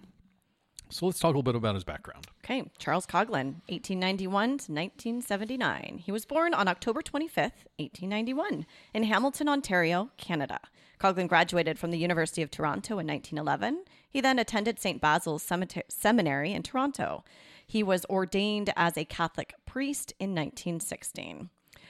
So 0.89 1.05
let's 1.05 1.19
talk 1.19 1.33
a 1.33 1.37
little 1.37 1.43
bit 1.43 1.55
about 1.55 1.75
his 1.75 1.85
background. 1.85 2.27
Okay, 2.43 2.69
Charles 2.77 3.07
Coughlin, 3.07 3.61
1891 3.69 4.49
to 4.49 4.73
1979. 4.73 6.01
He 6.03 6.11
was 6.11 6.25
born 6.25 6.53
on 6.53 6.67
October 6.67 7.01
25th, 7.01 7.63
1891, 7.79 8.65
in 8.93 9.03
Hamilton, 9.03 9.47
Ontario, 9.47 10.09
Canada. 10.17 10.59
Coughlin 11.01 11.27
graduated 11.27 11.79
from 11.79 11.89
the 11.89 11.97
University 11.97 12.43
of 12.43 12.51
Toronto 12.51 12.99
in 12.99 13.07
1911. 13.07 13.85
He 14.07 14.21
then 14.21 14.37
attended 14.37 14.79
St. 14.79 15.01
Basil's 15.01 15.43
Seminary 15.89 16.53
in 16.53 16.61
Toronto. 16.61 17.23
He 17.65 17.81
was 17.81 18.05
ordained 18.05 18.71
as 18.75 18.95
a 18.95 19.05
Catholic 19.05 19.55
priest 19.65 20.13
in 20.19 20.29
1916. 20.35 21.49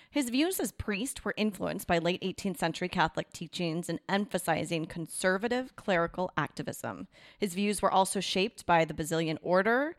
His 0.10 0.30
views 0.30 0.62
as 0.62 0.72
priest 0.72 1.26
were 1.26 1.34
influenced 1.36 1.88
by 1.88 1.98
late 1.98 2.22
18th 2.22 2.58
century 2.58 2.88
Catholic 2.88 3.34
teachings 3.34 3.90
and 3.90 4.00
emphasizing 4.08 4.86
conservative 4.86 5.76
clerical 5.76 6.32
activism. 6.38 7.10
His 7.38 7.54
views 7.54 7.82
were 7.82 7.92
also 7.92 8.22
shaped 8.22 8.66
by 8.66 8.86
the 8.86 8.94
Basilian 8.94 9.40
order 9.42 9.98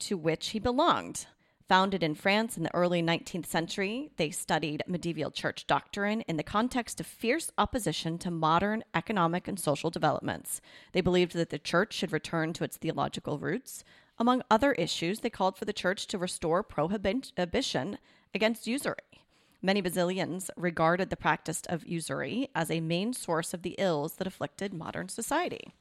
to 0.00 0.18
which 0.18 0.48
he 0.48 0.58
belonged. 0.58 1.26
Founded 1.66 2.02
in 2.02 2.14
France 2.14 2.58
in 2.58 2.62
the 2.62 2.74
early 2.74 3.02
19th 3.02 3.46
century, 3.46 4.10
they 4.18 4.30
studied 4.30 4.82
medieval 4.86 5.30
church 5.30 5.66
doctrine 5.66 6.20
in 6.22 6.36
the 6.36 6.42
context 6.42 7.00
of 7.00 7.06
fierce 7.06 7.50
opposition 7.56 8.18
to 8.18 8.30
modern 8.30 8.84
economic 8.94 9.48
and 9.48 9.58
social 9.58 9.88
developments. 9.88 10.60
They 10.92 11.00
believed 11.00 11.32
that 11.32 11.48
the 11.48 11.58
church 11.58 11.94
should 11.94 12.12
return 12.12 12.52
to 12.52 12.64
its 12.64 12.76
theological 12.76 13.38
roots. 13.38 13.82
Among 14.18 14.42
other 14.50 14.72
issues, 14.72 15.20
they 15.20 15.30
called 15.30 15.56
for 15.56 15.64
the 15.64 15.72
church 15.72 16.06
to 16.08 16.18
restore 16.18 16.62
prohibition 16.62 17.98
against 18.34 18.66
usury. 18.66 19.24
Many 19.62 19.80
Basilians 19.80 20.50
regarded 20.58 21.08
the 21.08 21.16
practice 21.16 21.62
of 21.70 21.86
usury 21.86 22.50
as 22.54 22.70
a 22.70 22.80
main 22.80 23.14
source 23.14 23.54
of 23.54 23.62
the 23.62 23.74
ills 23.78 24.16
that 24.16 24.26
afflicted 24.26 24.74
modern 24.74 25.08
society. 25.08 25.72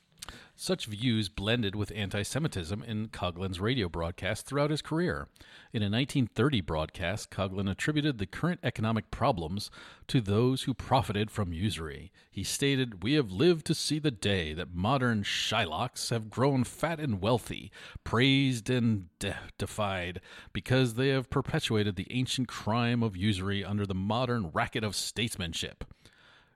Such 0.56 0.86
views 0.86 1.30
blended 1.30 1.76
with 1.76 1.92
anti 1.96 2.22
Semitism 2.22 2.84
in 2.84 3.10
Coughlin's 3.10 3.60
radio 3.60 3.90
broadcasts 3.90 4.48
throughout 4.48 4.70
his 4.70 4.82
career. 4.82 5.28
In 5.74 5.82
a 5.82 5.90
1930 5.90 6.62
broadcast, 6.62 7.32
Coughlin 7.32 7.70
attributed 7.70 8.18
the 8.18 8.26
current 8.26 8.60
economic 8.64 9.12
problems 9.12 9.72
to 10.08 10.22
those 10.22 10.64
who 10.64 10.74
profited 10.74 11.32
from 11.32 11.52
usury. 11.52 12.12
He 12.32 12.44
stated, 12.44 13.04
We 13.04 13.14
have 13.14 13.32
lived 13.32 13.66
to 13.66 13.76
see 13.76 14.00
the 14.00 14.12
day 14.12 14.54
that 14.54 14.74
modern 14.74 15.24
Shylocks 15.24 16.12
have 16.12 16.30
grown 16.30 16.64
fat 16.64 17.00
and 17.00 17.22
wealthy, 17.22 17.72
praised 18.04 18.70
and 18.70 19.10
de- 19.20 19.36
defied, 19.58 20.22
because 20.54 20.94
they 20.94 21.10
have 21.10 21.30
perpetuated 21.30 21.96
the 21.96 22.08
ancient 22.12 22.48
crime 22.48 23.02
of 23.02 23.18
usury 23.18 23.66
under 23.66 23.86
the 23.86 23.96
modern 23.96 24.52
racket 24.54 24.84
of 24.84 24.96
statesmanship. 24.96 25.84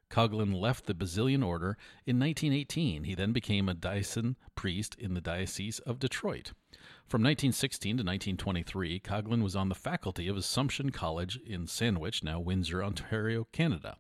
Coughlin 0.10 0.54
left 0.54 0.86
the 0.86 0.94
Basilian 0.94 1.44
Order 1.44 1.78
in 2.06 2.20
1918. 2.20 3.04
He 3.04 3.14
then 3.14 3.34
became 3.34 3.70
a 3.70 3.74
diocesan 3.74 4.36
priest 4.56 4.96
in 4.96 5.14
the 5.14 5.22
Diocese 5.22 5.80
of 5.80 6.00
Detroit. 6.00 6.54
From 7.08 7.22
1916 7.22 7.98
to 7.98 8.04
1923, 8.04 9.00
Coughlin 9.00 9.42
was 9.42 9.56
on 9.56 9.70
the 9.70 9.76
faculty 9.76 10.28
of 10.28 10.36
Assumption 10.36 10.90
College 10.90 11.40
in 11.46 11.68
Sandwich, 11.68 12.24
now 12.24 12.40
Windsor, 12.40 12.84
Ontario, 12.84 13.48
Canada. 13.52 13.98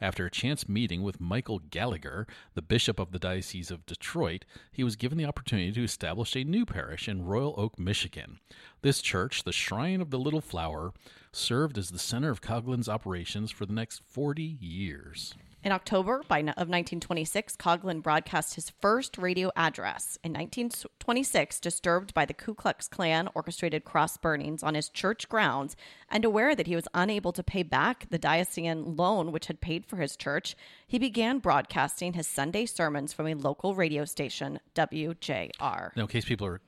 After 0.00 0.24
a 0.24 0.30
chance 0.30 0.68
meeting 0.68 1.02
with 1.02 1.20
Michael 1.20 1.58
Gallagher, 1.58 2.26
the 2.54 2.62
bishop 2.62 2.98
of 2.98 3.12
the 3.12 3.18
Diocese 3.18 3.70
of 3.70 3.84
Detroit, 3.84 4.46
he 4.72 4.82
was 4.82 4.96
given 4.96 5.18
the 5.18 5.26
opportunity 5.26 5.72
to 5.72 5.84
establish 5.84 6.34
a 6.34 6.44
new 6.44 6.64
parish 6.64 7.06
in 7.06 7.24
Royal 7.24 7.54
Oak, 7.58 7.78
Michigan. 7.78 8.40
This 8.82 9.02
church, 9.02 9.44
the 9.44 9.52
Shrine 9.52 10.00
of 10.00 10.10
the 10.10 10.18
Little 10.18 10.40
Flower, 10.40 10.92
served 11.32 11.76
as 11.76 11.90
the 11.90 11.98
center 11.98 12.30
of 12.30 12.40
Coughlin's 12.40 12.88
operations 12.88 13.50
for 13.50 13.66
the 13.66 13.74
next 13.74 14.02
40 14.06 14.42
years. 14.42 15.34
In 15.62 15.72
October 15.72 16.22
by, 16.26 16.38
of 16.38 16.46
1926, 16.46 17.56
Coughlin 17.56 18.02
broadcast 18.02 18.54
his 18.54 18.70
first 18.80 19.18
radio 19.18 19.50
address. 19.54 20.18
In 20.24 20.32
1926, 20.32 21.60
disturbed 21.60 22.14
by 22.14 22.24
the 22.24 22.32
Ku 22.32 22.54
Klux 22.54 22.88
Klan 22.88 23.28
orchestrated 23.34 23.84
cross 23.84 24.16
burnings 24.16 24.62
on 24.62 24.74
his 24.74 24.88
church 24.88 25.28
grounds 25.28 25.76
and 26.08 26.24
aware 26.24 26.54
that 26.54 26.66
he 26.66 26.74
was 26.74 26.88
unable 26.94 27.32
to 27.32 27.42
pay 27.42 27.62
back 27.62 28.06
the 28.08 28.18
diocesan 28.18 28.96
loan 28.96 29.32
which 29.32 29.48
had 29.48 29.60
paid 29.60 29.84
for 29.84 29.96
his 29.96 30.16
church, 30.16 30.56
he 30.86 30.98
began 30.98 31.38
broadcasting 31.38 32.14
his 32.14 32.26
Sunday 32.26 32.64
sermons 32.64 33.12
from 33.12 33.26
a 33.26 33.34
local 33.34 33.74
radio 33.74 34.06
station, 34.06 34.60
WJR. 34.74 35.94
Now, 35.94 36.02
in 36.02 36.08
case 36.08 36.24
people 36.24 36.46
are 36.46 36.62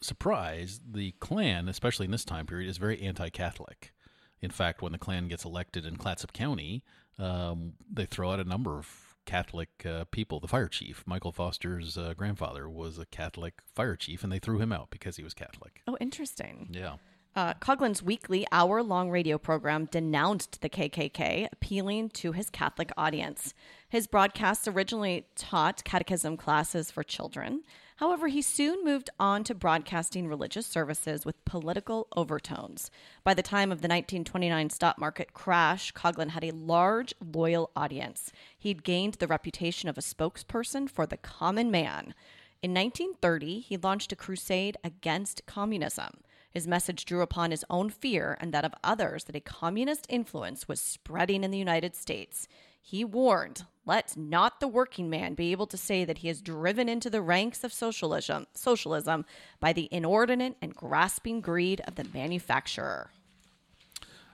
surprised, 0.00 0.94
the 0.94 1.12
Klan, 1.20 1.68
especially 1.68 2.06
in 2.06 2.12
this 2.12 2.24
time 2.24 2.46
period, 2.46 2.70
is 2.70 2.78
very 2.78 3.02
anti 3.02 3.28
Catholic. 3.28 3.92
In 4.40 4.50
fact, 4.50 4.80
when 4.80 4.92
the 4.92 4.98
Klan 4.98 5.28
gets 5.28 5.44
elected 5.44 5.84
in 5.84 5.96
Clatsop 5.96 6.32
County, 6.32 6.82
um, 7.18 7.74
they 7.92 8.06
throw 8.06 8.30
out 8.32 8.40
a 8.40 8.44
number 8.44 8.78
of 8.78 9.16
Catholic 9.26 9.68
uh, 9.84 10.04
people. 10.10 10.40
The 10.40 10.48
fire 10.48 10.68
chief, 10.68 11.04
Michael 11.06 11.32
Foster's 11.32 11.98
uh, 11.98 12.14
grandfather, 12.16 12.68
was 12.68 12.98
a 12.98 13.06
Catholic 13.06 13.54
fire 13.74 13.96
chief, 13.96 14.24
and 14.24 14.32
they 14.32 14.38
threw 14.38 14.58
him 14.58 14.72
out 14.72 14.88
because 14.90 15.16
he 15.16 15.24
was 15.24 15.34
Catholic. 15.34 15.82
Oh, 15.86 15.96
interesting. 16.00 16.68
Yeah. 16.70 16.94
Uh, 17.36 17.54
Coughlin's 17.54 18.02
weekly 18.02 18.46
hour 18.50 18.82
long 18.82 19.10
radio 19.10 19.38
program 19.38 19.84
denounced 19.84 20.60
the 20.60 20.68
KKK, 20.68 21.46
appealing 21.52 22.08
to 22.10 22.32
his 22.32 22.50
Catholic 22.50 22.90
audience. 22.96 23.54
His 23.88 24.06
broadcasts 24.06 24.66
originally 24.66 25.26
taught 25.36 25.84
catechism 25.84 26.36
classes 26.36 26.90
for 26.90 27.02
children. 27.02 27.62
However, 27.98 28.28
he 28.28 28.42
soon 28.42 28.84
moved 28.84 29.10
on 29.18 29.42
to 29.42 29.56
broadcasting 29.56 30.28
religious 30.28 30.68
services 30.68 31.26
with 31.26 31.44
political 31.44 32.06
overtones. 32.16 32.92
By 33.24 33.34
the 33.34 33.42
time 33.42 33.72
of 33.72 33.82
the 33.82 33.88
1929 33.88 34.70
stock 34.70 34.98
market 34.98 35.32
crash, 35.32 35.92
Coughlin 35.92 36.30
had 36.30 36.44
a 36.44 36.52
large, 36.52 37.12
loyal 37.20 37.72
audience. 37.74 38.30
He'd 38.56 38.84
gained 38.84 39.14
the 39.14 39.26
reputation 39.26 39.88
of 39.88 39.98
a 39.98 40.00
spokesperson 40.00 40.88
for 40.88 41.06
the 41.06 41.16
common 41.16 41.72
man. 41.72 42.14
In 42.62 42.72
1930, 42.72 43.60
he 43.60 43.76
launched 43.76 44.12
a 44.12 44.16
crusade 44.16 44.76
against 44.84 45.44
communism. 45.46 46.20
His 46.52 46.68
message 46.68 47.04
drew 47.04 47.20
upon 47.20 47.50
his 47.50 47.64
own 47.68 47.90
fear 47.90 48.38
and 48.40 48.54
that 48.54 48.64
of 48.64 48.74
others 48.84 49.24
that 49.24 49.36
a 49.36 49.40
communist 49.40 50.06
influence 50.08 50.68
was 50.68 50.80
spreading 50.80 51.42
in 51.42 51.50
the 51.50 51.58
United 51.58 51.96
States. 51.96 52.46
He 52.80 53.04
warned, 53.04 53.64
let 53.84 54.16
not 54.16 54.60
the 54.60 54.68
working 54.68 55.08
man 55.08 55.34
be 55.34 55.52
able 55.52 55.66
to 55.66 55.76
say 55.76 56.04
that 56.04 56.18
he 56.18 56.28
is 56.28 56.42
driven 56.42 56.88
into 56.88 57.08
the 57.08 57.22
ranks 57.22 57.64
of 57.64 57.72
socialism, 57.72 58.46
socialism 58.54 59.24
by 59.60 59.72
the 59.72 59.88
inordinate 59.90 60.56
and 60.60 60.74
grasping 60.74 61.40
greed 61.40 61.80
of 61.86 61.94
the 61.94 62.04
manufacturer. 62.12 63.10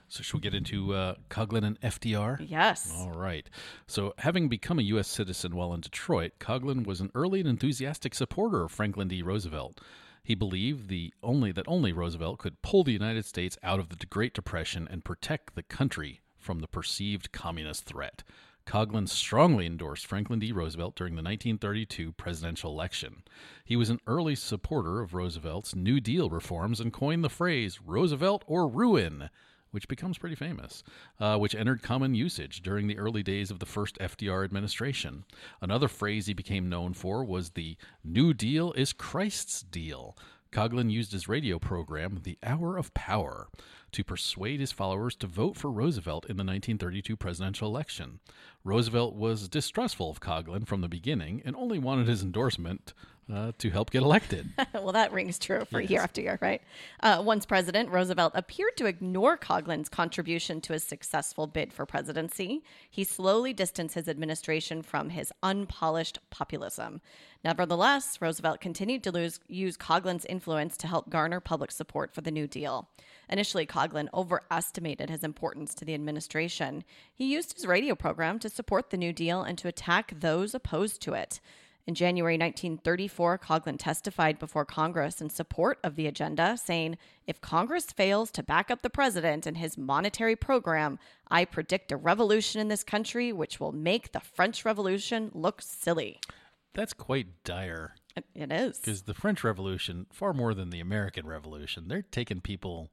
So, 0.07 0.21
should 0.21 0.35
we 0.35 0.41
get 0.41 0.53
into 0.53 0.93
uh, 0.93 1.15
Coughlin 1.29 1.65
and 1.65 1.81
FDR? 1.81 2.45
Yes. 2.47 2.93
All 2.95 3.11
right. 3.11 3.49
So, 3.87 4.13
having 4.19 4.49
become 4.49 4.77
a 4.77 4.83
U.S. 4.83 5.07
citizen 5.07 5.55
while 5.55 5.73
in 5.73 5.81
Detroit, 5.81 6.33
Coughlin 6.39 6.85
was 6.85 7.01
an 7.01 7.11
early 7.15 7.39
and 7.39 7.49
enthusiastic 7.49 8.13
supporter 8.13 8.63
of 8.63 8.71
Franklin 8.71 9.07
D. 9.07 9.23
Roosevelt. 9.23 9.81
He 10.23 10.35
believed 10.35 10.89
the 10.89 11.13
only 11.23 11.51
that 11.51 11.67
only 11.67 11.93
Roosevelt 11.93 12.39
could 12.39 12.61
pull 12.61 12.83
the 12.83 12.91
United 12.91 13.25
States 13.25 13.57
out 13.63 13.79
of 13.79 13.89
the 13.89 14.05
Great 14.05 14.33
Depression 14.33 14.87
and 14.89 15.05
protect 15.05 15.55
the 15.55 15.63
country 15.63 16.21
from 16.45 16.59
the 16.59 16.67
perceived 16.67 17.31
communist 17.31 17.85
threat. 17.85 18.23
Coughlin 18.67 19.09
strongly 19.09 19.65
endorsed 19.65 20.05
Franklin 20.05 20.39
D. 20.39 20.51
Roosevelt 20.51 20.95
during 20.95 21.15
the 21.15 21.23
1932 21.23 22.13
presidential 22.13 22.71
election. 22.71 23.23
He 23.63 23.75
was 23.75 23.89
an 23.89 23.99
early 24.07 24.35
supporter 24.35 25.01
of 25.01 25.13
Roosevelt's 25.13 25.75
New 25.75 25.99
Deal 25.99 26.29
reforms 26.29 26.79
and 26.79 26.93
coined 26.93 27.23
the 27.23 27.29
phrase 27.29 27.81
Roosevelt 27.81 28.43
or 28.47 28.67
ruin 28.67 29.29
which 29.71 29.89
becomes 29.89 30.17
pretty 30.17 30.37
famous, 30.37 30.83
uh, 31.19 31.37
which 31.37 31.53
entered 31.53 31.83
common 31.83 32.15
usage 32.15 32.61
during 32.61 32.87
the 32.87 32.97
early 32.97 33.21
days 33.21 33.51
of 33.51 33.59
the 33.59 33.65
first 33.65 33.97
FDR 33.99 34.45
administration. 34.45 35.25
Another 35.59 35.89
phrase 35.89 36.27
he 36.27 36.33
became 36.33 36.69
known 36.69 36.93
for 36.93 37.25
was 37.25 37.49
the 37.49 37.75
New 38.01 38.33
Deal 38.33 38.71
is 38.71 38.93
Christ's 38.93 39.63
deal. 39.63 40.17
Coughlin 40.49 40.89
used 40.89 41.11
his 41.11 41.27
radio 41.27 41.59
program, 41.59 42.21
The 42.23 42.37
Hour 42.41 42.77
of 42.77 42.93
Power, 42.93 43.49
to 43.95 44.03
persuade 44.03 44.59
his 44.59 44.73
followers 44.73 45.15
to 45.15 45.25
vote 45.25 45.55
for 45.55 45.71
Roosevelt 45.71 46.25
in 46.25 46.35
the 46.35 46.41
1932 46.43 47.15
presidential 47.15 47.69
election. 47.69 48.19
Roosevelt 48.65 49.15
was 49.15 49.47
distrustful 49.47 50.09
of 50.11 50.19
Coughlin 50.19 50.67
from 50.67 50.81
the 50.81 50.89
beginning 50.89 51.41
and 51.45 51.55
only 51.55 51.79
wanted 51.79 52.07
his 52.07 52.21
endorsement 52.21 52.93
uh, 53.33 53.53
to 53.57 53.69
help 53.69 53.89
get 53.91 54.03
elected. 54.03 54.49
well, 54.73 54.91
that 54.91 55.13
rings 55.13 55.39
true 55.39 55.63
for 55.65 55.79
Yes. 55.79 55.89
year 55.89 56.01
after 56.01 56.21
year, 56.21 56.37
right? 56.41 56.61
Uh, 57.01 57.21
once 57.25 57.45
president, 57.45 57.89
Roosevelt 57.89 58.33
appeared 58.35 58.75
to 58.77 58.85
ignore 58.85 59.37
Coughlin's 59.37 59.87
contribution 59.89 60.59
to 60.61 60.73
his 60.73 60.83
successful 60.83 61.47
bid 61.47 61.71
for 61.71 61.85
presidency. 61.85 62.63
He 62.89 63.03
slowly 63.03 63.53
distanced 63.53 63.95
his 63.95 64.07
administration 64.09 64.81
from 64.81 65.09
his 65.09 65.31
unpolished 65.41 66.19
populism. 66.29 67.01
Nevertheless, 67.43 68.19
Roosevelt 68.21 68.59
continued 68.59 69.03
to 69.03 69.11
lose, 69.11 69.39
use 69.47 69.77
Coughlin's 69.77 70.25
influence 70.25 70.75
to 70.77 70.87
help 70.87 71.09
garner 71.09 71.39
public 71.39 71.71
support 71.71 72.13
for 72.13 72.21
the 72.21 72.31
New 72.31 72.45
Deal. 72.47 72.89
Initially, 73.29 73.65
Coughlin 73.65 74.07
overestimated 74.13 75.09
his 75.09 75.23
importance 75.23 75.73
to 75.75 75.85
the 75.85 75.93
administration. 75.93 76.83
He 77.13 77.31
used 77.33 77.53
his 77.53 77.65
radio 77.67 77.95
program 77.95 78.39
to 78.39 78.49
support 78.49 78.89
the 78.89 78.97
New 78.97 79.13
Deal 79.13 79.41
and 79.41 79.57
to 79.57 79.67
attack 79.67 80.13
those 80.19 80.53
opposed 80.53 81.01
to 81.03 81.13
it. 81.13 81.39
In 81.87 81.93
January 81.93 82.33
1934, 82.33 83.37
Coughlin 83.37 83.77
testified 83.77 84.39
before 84.39 84.65
Congress 84.65 85.21
in 85.21 85.29
support 85.29 85.77
of 85.83 85.95
the 85.95 86.07
agenda, 86.07 86.57
saying, 86.57 86.97
If 87.27 87.41
Congress 87.41 87.85
fails 87.85 88.31
to 88.31 88.41
back 88.43 88.71
up 88.71 88.81
the 88.81 88.89
president 88.89 89.45
and 89.45 89.57
his 89.57 89.77
monetary 89.77 90.35
program, 90.35 90.97
I 91.29 91.45
predict 91.45 91.91
a 91.91 91.97
revolution 91.97 92.59
in 92.59 92.69
this 92.69 92.83
country 92.83 93.31
which 93.31 93.59
will 93.59 93.71
make 93.71 94.13
the 94.13 94.19
French 94.19 94.65
Revolution 94.65 95.29
look 95.35 95.61
silly. 95.61 96.19
That's 96.73 96.93
quite 96.93 97.43
dire. 97.43 97.93
It- 98.15 98.25
It 98.33 98.51
is. 98.51 98.79
Because 98.79 99.03
the 99.03 99.13
French 99.13 99.43
Revolution, 99.43 100.07
far 100.11 100.33
more 100.33 100.55
than 100.55 100.71
the 100.71 100.79
American 100.79 101.27
Revolution, 101.27 101.87
they're 101.87 102.01
taking 102.01 102.41
people 102.41 102.89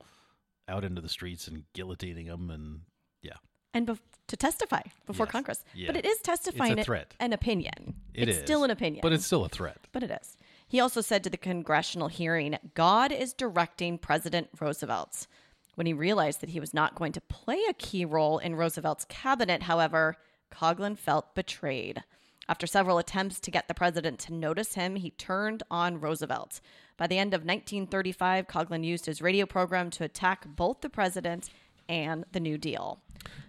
out 0.68 0.84
into 0.84 1.00
the 1.00 1.08
streets 1.08 1.48
and 1.48 1.64
guillotining 1.74 2.26
them, 2.28 2.50
and 2.50 2.80
yeah, 3.22 3.36
And 3.74 3.86
bef- 3.86 4.00
to 4.28 4.36
testify 4.36 4.82
before 5.06 5.26
Yes. 5.26 5.32
Congress. 5.32 5.64
Yeah. 5.74 5.86
But 5.88 5.96
it 5.96 6.04
is 6.06 6.18
testifying 6.18 6.72
It's 6.72 6.82
a 6.82 6.84
threat. 6.84 7.14
an 7.20 7.32
opinion. 7.32 7.96
it 8.14 8.28
it's 8.28 8.38
is. 8.38 8.44
still 8.44 8.64
an 8.64 8.70
opinion. 8.70 9.00
but 9.02 9.12
it's 9.12 9.26
still 9.26 9.44
a 9.44 9.48
threat. 9.48 9.78
But 9.92 10.02
it 10.02 10.10
is. 10.10 10.36
He 10.68 10.80
also 10.80 11.00
said 11.00 11.22
to 11.24 11.30
the 11.30 11.36
congressional 11.36 12.08
hearing, 12.08 12.56
God 12.74 13.12
is 13.12 13.34
directing 13.34 13.98
President 13.98 14.48
Roosevelt's. 14.58 15.26
When 15.74 15.86
he 15.86 15.92
realized 15.94 16.40
that 16.42 16.50
he 16.50 16.60
was 16.60 16.72
not 16.74 16.94
going 16.94 17.12
to 17.12 17.20
play 17.22 17.60
a 17.68 17.72
key 17.74 18.04
role 18.04 18.38
in 18.38 18.54
Roosevelt's 18.56 19.04
cabinet, 19.06 19.62
however, 19.64 20.16
Coughlin 20.50 20.96
felt 20.98 21.34
betrayed. 21.34 22.02
After 22.48 22.66
several 22.66 22.98
attempts 22.98 23.38
to 23.40 23.50
get 23.50 23.68
the 23.68 23.74
president 23.74 24.18
to 24.20 24.34
notice 24.34 24.74
him, 24.74 24.96
he 24.96 25.10
turned 25.10 25.62
on 25.70 26.00
Roosevelt. 26.00 26.60
By 27.02 27.08
the 27.08 27.18
end 27.18 27.34
of 27.34 27.40
1935, 27.40 28.46
Coughlin 28.46 28.84
used 28.84 29.06
his 29.06 29.20
radio 29.20 29.44
program 29.44 29.90
to 29.90 30.04
attack 30.04 30.46
both 30.46 30.82
the 30.82 30.88
president 30.88 31.50
and 31.88 32.24
the 32.30 32.38
New 32.38 32.56
Deal. 32.56 33.00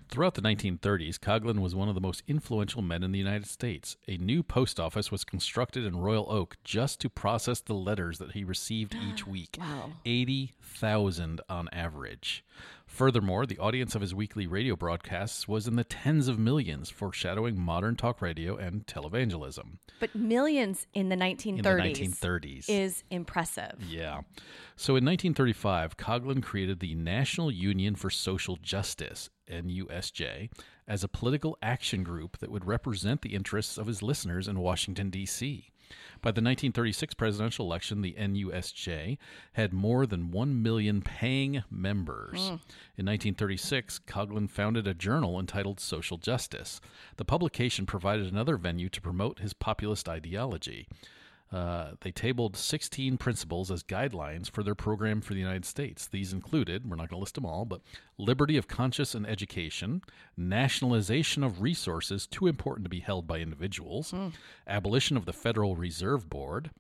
Throughout 0.10 0.34
the 0.34 0.42
1930s, 0.42 1.20
Coughlin 1.20 1.60
was 1.60 1.76
one 1.76 1.88
of 1.88 1.94
the 1.94 2.02
most 2.02 2.24
influential 2.28 2.82
men 2.82 3.04
in 3.04 3.12
the 3.12 3.20
United 3.20 3.46
States. 3.46 3.96
A 4.08 4.18
new 4.18 4.42
post 4.42 4.80
office 4.80 5.12
was 5.12 5.24
constructed 5.24 5.86
in 5.86 5.98
Royal 5.98 6.26
Oak 6.32 6.58
just 6.64 7.00
to 7.02 7.12
process 7.12 7.62
the 7.62 7.76
letters 7.76 8.18
that 8.18 8.32
he 8.32 8.44
received 8.44 8.96
each 8.96 9.28
week. 9.28 9.58
Wow. 9.60 9.92
80,000 10.04 11.40
on 11.48 11.70
average. 11.72 12.44
Furthermore, 12.94 13.48
the 13.48 13.58
audience 13.58 13.96
of 13.96 14.02
his 14.02 14.14
weekly 14.14 14.46
radio 14.46 14.76
broadcasts 14.76 15.48
was 15.48 15.68
in 15.68 15.78
the 15.78 15.84
tens 15.84 16.28
of 16.28 16.38
millions, 16.38 16.92
foreshadowing 16.92 17.60
modern 17.60 17.96
talk 17.96 18.22
radio 18.22 18.56
and 18.56 18.86
televangelism. 18.86 19.80
But 20.00 20.14
millions 20.14 20.86
in 20.94 21.10
the 21.10 21.16
1930s, 21.16 21.48
In 21.48 21.58
the 21.58 21.70
1930s. 21.72 22.66
is 22.70 23.04
impressive. 23.10 23.80
Yeah. 23.90 24.22
So 24.76 24.92
in 24.96 25.04
1935, 25.06 25.98
Coughlin 25.98 26.44
created 26.44 26.82
the 26.82 26.94
National 26.94 27.52
Union 27.52 27.96
for 27.96 28.12
Social 28.12 28.58
Justice, 28.58 29.32
NUSJ, 29.50 30.52
as 30.88 31.04
a 31.04 31.08
political 31.08 31.58
action 31.64 32.04
group 32.04 32.38
that 32.38 32.52
would 32.52 32.66
represent 32.66 33.24
the 33.24 33.34
interests 33.34 33.80
of 33.80 33.88
his 33.88 34.04
listeners 34.04 34.48
in 34.48 34.60
Washington, 34.60 35.10
D.C. 35.10 35.72
By 36.22 36.30
the 36.32 36.42
1936 36.42 37.14
presidential 37.14 37.66
election, 37.66 38.02
the 38.02 38.14
NUSJ 38.14 39.18
had 39.54 39.74
more 39.74 40.06
than 40.06 40.32
1 40.32 40.62
million 40.62 41.02
paying 41.02 41.64
members. 41.70 42.40
Hmm. 42.40 42.56
In 42.96 43.06
1936, 43.06 44.00
Coughlin 44.08 44.50
founded 44.50 44.88
a 44.88 44.94
journal 44.94 45.40
entitled 45.40 45.80
Social 45.80 46.18
Justice. 46.18 46.80
The 47.18 47.26
publication 47.26 47.86
provided 47.86 48.32
another 48.32 48.58
venue 48.58 48.90
to 48.90 49.02
promote 49.02 49.40
his 49.40 49.54
populist 49.54 50.08
ideology. 50.08 50.88
Uh, 51.54 51.92
they 52.02 52.12
tabled 52.12 52.58
16 52.58 53.18
principles 53.18 53.70
as 53.70 53.84
guidelines 53.84 54.50
for 54.50 54.64
their 54.64 54.74
program 54.74 55.22
for 55.22 55.36
the 55.36 55.40
United 55.40 55.66
States. 55.66 56.08
These 56.08 56.34
included, 56.34 56.90
we're 56.90 56.96
not 56.96 57.10
going 57.10 57.20
to 57.20 57.24
list 57.24 57.36
them 57.36 57.46
all, 57.46 57.64
but 57.64 57.82
liberty 58.18 58.58
of 58.58 58.68
conscience 58.68 59.14
and 59.14 59.28
education, 59.28 60.02
nationalization 60.36 61.44
of 61.44 61.62
resources 61.62 62.26
too 62.26 62.48
important 62.48 62.86
to 62.86 62.90
be 62.90 63.02
held 63.02 63.28
by 63.28 63.38
individuals, 63.38 64.16
abolition 64.66 65.16
of 65.16 65.26
the 65.26 65.34
Federal 65.34 65.76
Reserve 65.76 66.28
Board, 66.28 66.72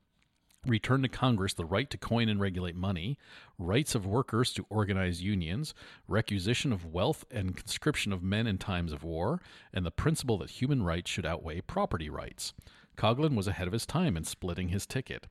return 0.65 1.03
to 1.03 1.09
Congress 1.09 1.53
the 1.53 1.65
right 1.65 1.89
to 1.91 1.97
coin 1.97 2.27
and 2.27 2.39
regulate 2.39 2.75
money, 2.75 3.17
rights 3.59 3.93
of 3.93 4.07
workers 4.07 4.51
to 4.53 4.65
organize 4.69 5.21
unions, 5.21 5.75
requisition 6.07 6.73
of 6.73 6.85
wealth 6.85 7.25
and 7.29 7.55
conscription 7.55 8.11
of 8.11 8.23
men 8.23 8.47
in 8.47 8.57
times 8.57 8.91
of 8.91 9.03
war, 9.03 9.39
and 9.71 9.85
the 9.85 9.91
principle 9.91 10.37
that 10.39 10.49
human 10.49 10.81
rights 10.81 11.11
should 11.11 11.25
outweigh 11.27 11.61
property 11.61 12.09
rights. 12.09 12.53
Coughlin 12.95 13.35
was 13.35 13.47
ahead 13.47 13.67
of 13.67 13.73
his 13.73 13.85
time 13.85 14.15
in 14.17 14.23
splitting 14.23 14.69
his 14.69 14.85
ticket. 14.85 15.27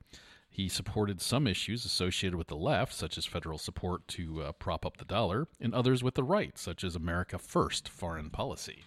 He 0.50 0.68
supported 0.68 1.20
some 1.20 1.46
issues 1.46 1.86
associated 1.86 2.36
with 2.36 2.48
the 2.48 2.56
left, 2.56 2.92
such 2.92 3.16
as 3.16 3.24
federal 3.24 3.56
support 3.56 4.06
to 4.08 4.42
uh, 4.42 4.52
prop 4.52 4.84
up 4.84 4.98
the 4.98 5.04
dollar, 5.06 5.48
and 5.60 5.74
others 5.74 6.02
with 6.02 6.14
the 6.14 6.22
right, 6.22 6.58
such 6.58 6.84
as 6.84 6.94
America 6.94 7.38
First 7.38 7.88
foreign 7.88 8.28
policy. 8.28 8.84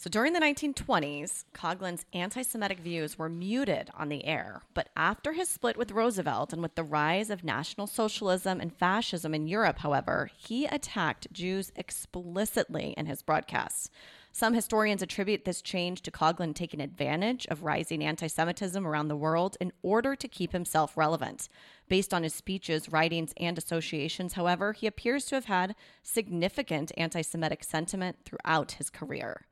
So 0.00 0.08
during 0.08 0.32
the 0.32 0.38
1920s, 0.38 1.44
Coughlin's 1.52 2.04
anti 2.12 2.42
Semitic 2.42 2.78
views 2.78 3.18
were 3.18 3.28
muted 3.28 3.90
on 3.94 4.08
the 4.08 4.24
air. 4.26 4.62
But 4.72 4.90
after 4.96 5.32
his 5.32 5.48
split 5.48 5.76
with 5.76 5.90
Roosevelt 5.90 6.52
and 6.52 6.62
with 6.62 6.76
the 6.76 6.84
rise 6.84 7.30
of 7.30 7.42
National 7.42 7.88
Socialism 7.88 8.60
and 8.60 8.72
fascism 8.72 9.34
in 9.34 9.48
Europe, 9.48 9.78
however, 9.78 10.30
he 10.36 10.66
attacked 10.66 11.32
Jews 11.32 11.72
explicitly 11.74 12.94
in 12.96 13.06
his 13.06 13.22
broadcasts. 13.22 13.90
Some 14.38 14.54
historians 14.54 15.02
attribute 15.02 15.44
this 15.44 15.60
change 15.60 16.00
to 16.02 16.12
Coughlin 16.12 16.54
taking 16.54 16.80
advantage 16.80 17.44
of 17.46 17.64
rising 17.64 18.04
anti 18.04 18.28
Semitism 18.28 18.86
around 18.86 19.08
the 19.08 19.16
world 19.16 19.56
in 19.60 19.72
order 19.82 20.14
to 20.14 20.28
keep 20.28 20.52
himself 20.52 20.96
relevant. 20.96 21.48
Based 21.88 22.14
on 22.14 22.22
his 22.22 22.34
speeches, 22.34 22.92
writings, 22.92 23.34
and 23.36 23.58
associations, 23.58 24.34
however, 24.34 24.74
he 24.74 24.86
appears 24.86 25.24
to 25.24 25.34
have 25.34 25.46
had 25.46 25.74
significant 26.04 26.92
anti 26.96 27.20
Semitic 27.20 27.64
sentiment 27.64 28.18
throughout 28.24 28.70
his 28.78 28.90
career. 28.90 29.48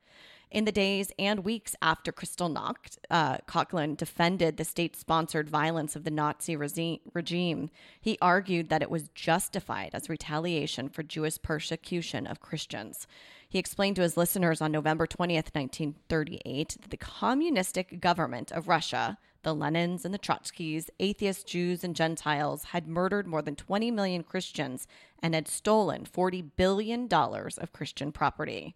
In 0.49 0.63
the 0.63 0.71
days 0.71 1.11
and 1.19 1.43
weeks 1.43 1.75
after 1.81 2.13
Kristallnacht, 2.13 2.97
uh, 3.09 3.39
Coughlin 3.39 3.97
defended 3.97 4.55
the 4.55 4.63
state 4.63 4.95
sponsored 4.95 5.49
violence 5.49 5.97
of 5.97 6.05
the 6.05 6.11
Nazi 6.11 6.55
regime. 6.55 7.69
He 7.99 8.17
argued 8.21 8.69
that 8.69 8.81
it 8.81 8.89
was 8.89 9.09
justified 9.09 9.89
as 9.91 10.07
retaliation 10.07 10.87
for 10.87 11.03
Jewish 11.03 11.41
persecution 11.41 12.25
of 12.25 12.39
Christians. 12.39 13.05
He 13.49 13.59
explained 13.59 13.95
to 13.95 14.01
his 14.01 14.17
listeners 14.17 14.61
on 14.61 14.71
November 14.71 15.07
20th, 15.07 15.55
1938, 15.55 16.77
that 16.81 16.89
the 16.89 16.97
communistic 16.97 18.01
government 18.01 18.51
of 18.51 18.67
Russia, 18.67 19.17
the 19.43 19.55
Lenins 19.55 20.03
and 20.03 20.13
the 20.13 20.19
Trotskys, 20.19 20.89
atheist 20.99 21.47
Jews 21.47 21.83
and 21.83 21.95
Gentiles, 21.95 22.65
had 22.65 22.87
murdered 22.87 23.25
more 23.25 23.41
than 23.41 23.55
20 23.55 23.89
million 23.91 24.23
Christians 24.23 24.85
and 25.23 25.33
had 25.33 25.47
stolen 25.47 26.05
$40 26.05 26.51
billion 26.57 27.07
of 27.11 27.73
Christian 27.73 28.11
property. 28.11 28.75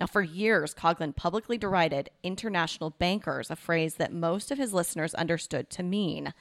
Now, 0.00 0.06
for 0.06 0.22
years, 0.22 0.74
Coughlin 0.74 1.14
publicly 1.14 1.58
derided 1.58 2.10
international 2.22 2.90
bankers, 2.90 3.50
a 3.50 3.56
phrase 3.56 3.96
that 3.96 4.12
most 4.12 4.50
of 4.50 4.58
his 4.58 4.72
listeners 4.72 5.14
understood 5.14 5.68
to 5.70 5.82
mean 5.82 6.32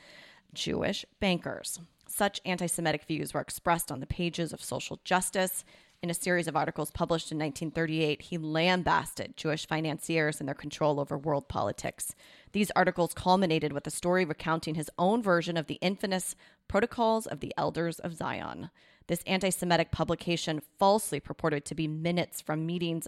Jewish 0.53 1.05
bankers. 1.19 1.79
Such 2.07 2.41
anti 2.45 2.67
Semitic 2.67 3.05
views 3.05 3.33
were 3.33 3.41
expressed 3.41 3.91
on 3.91 3.99
the 3.99 4.07
pages 4.07 4.51
of 4.53 4.63
Social 4.63 4.99
Justice. 5.03 5.63
In 6.03 6.09
a 6.09 6.15
series 6.15 6.47
of 6.47 6.55
articles 6.55 6.89
published 6.89 7.31
in 7.31 7.37
1938, 7.37 8.23
he 8.23 8.37
lambasted 8.39 9.37
Jewish 9.37 9.67
financiers 9.67 10.39
and 10.39 10.47
their 10.47 10.55
control 10.55 10.99
over 10.99 11.15
world 11.15 11.47
politics. 11.47 12.15
These 12.53 12.71
articles 12.75 13.13
culminated 13.13 13.71
with 13.71 13.85
a 13.85 13.91
story 13.91 14.25
recounting 14.25 14.73
his 14.73 14.89
own 14.97 15.21
version 15.21 15.57
of 15.57 15.67
the 15.67 15.75
infamous 15.75 16.35
Protocols 16.67 17.27
of 17.27 17.39
the 17.39 17.53
Elders 17.55 17.99
of 17.99 18.15
Zion. 18.15 18.71
This 19.05 19.21
anti 19.27 19.51
Semitic 19.51 19.91
publication 19.91 20.61
falsely 20.79 21.19
purported 21.19 21.65
to 21.65 21.75
be 21.75 21.87
minutes 21.87 22.41
from 22.41 22.65
meetings 22.65 23.07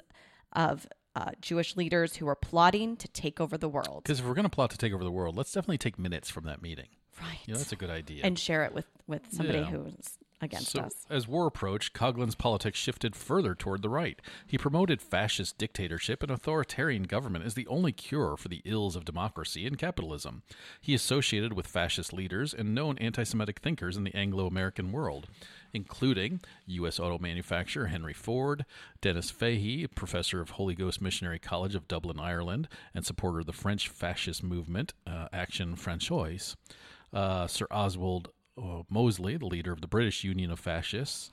of 0.51 0.85
uh, 1.15 1.31
Jewish 1.41 1.75
leaders 1.75 2.17
who 2.17 2.27
were 2.27 2.35
plotting 2.35 2.95
to 2.97 3.07
take 3.07 3.41
over 3.41 3.57
the 3.57 3.69
world. 3.69 4.03
Because 4.03 4.19
if 4.19 4.25
we're 4.25 4.33
going 4.35 4.43
to 4.43 4.49
plot 4.49 4.69
to 4.69 4.77
take 4.77 4.93
over 4.93 5.03
the 5.03 5.11
world, 5.11 5.35
let's 5.35 5.51
definitely 5.51 5.79
take 5.79 5.97
minutes 5.97 6.29
from 6.29 6.43
that 6.45 6.61
meeting. 6.61 6.89
Right. 7.19 7.39
You 7.47 7.53
know, 7.53 7.57
that's 7.57 7.71
a 7.71 7.75
good 7.75 7.89
idea. 7.89 8.23
and 8.23 8.37
share 8.37 8.63
it 8.65 8.73
with, 8.73 8.85
with 9.07 9.21
somebody 9.31 9.59
Yeah. 9.59 9.65
who's 9.65 10.19
against 10.43 10.71
so, 10.71 10.81
us. 10.81 11.05
as 11.09 11.27
war 11.27 11.47
approached, 11.47 11.93
Coughlin's 11.93 12.35
politics 12.35 12.77
shifted 12.77 13.15
further 13.15 13.55
toward 13.55 13.81
the 13.81 13.89
right. 13.89 14.21
He 14.45 14.57
promoted 14.57 15.01
fascist 15.01 15.57
dictatorship 15.57 16.21
and 16.21 16.31
authoritarian 16.31 17.03
government 17.03 17.45
as 17.45 17.53
the 17.53 17.67
only 17.67 17.91
cure 17.91 18.37
for 18.37 18.47
the 18.47 18.61
ills 18.65 18.95
of 18.95 19.05
democracy 19.05 19.65
and 19.65 19.77
capitalism. 19.77 20.43
He 20.79 20.93
associated 20.93 21.53
with 21.53 21.67
fascist 21.67 22.13
leaders 22.13 22.53
and 22.53 22.75
known 22.75 22.97
anti 22.99 23.23
Semitic 23.23 23.59
thinkers 23.59 23.97
in 23.97 24.03
the 24.03 24.15
Anglo 24.15 24.45
American 24.45 24.91
world, 24.91 25.27
including 25.73 26.41
U.S. 26.67 26.99
auto 26.99 27.17
manufacturer 27.17 27.87
Henry 27.87 28.13
Ford, 28.13 28.65
Dennis 29.01 29.31
Fahey, 29.31 29.87
professor 29.87 30.39
of 30.41 30.51
Holy 30.51 30.75
Ghost 30.75 31.01
Missionary 31.01 31.39
College 31.39 31.75
of 31.75 31.87
Dublin, 31.87 32.19
Ireland, 32.19 32.67
and 32.93 33.05
supporter 33.05 33.39
of 33.39 33.45
the 33.45 33.53
French 33.53 33.87
fascist 33.89 34.43
movement, 34.43 34.93
uh, 35.07 35.27
Action 35.33 35.75
Française, 35.75 36.55
uh, 37.13 37.47
Sir 37.47 37.67
Oswald 37.71 38.29
uh, 38.57 38.83
Mosley, 38.89 39.37
the 39.37 39.45
leader 39.45 39.71
of 39.71 39.81
the 39.81 39.87
British 39.87 40.23
Union 40.23 40.51
of 40.51 40.59
Fascists, 40.59 41.31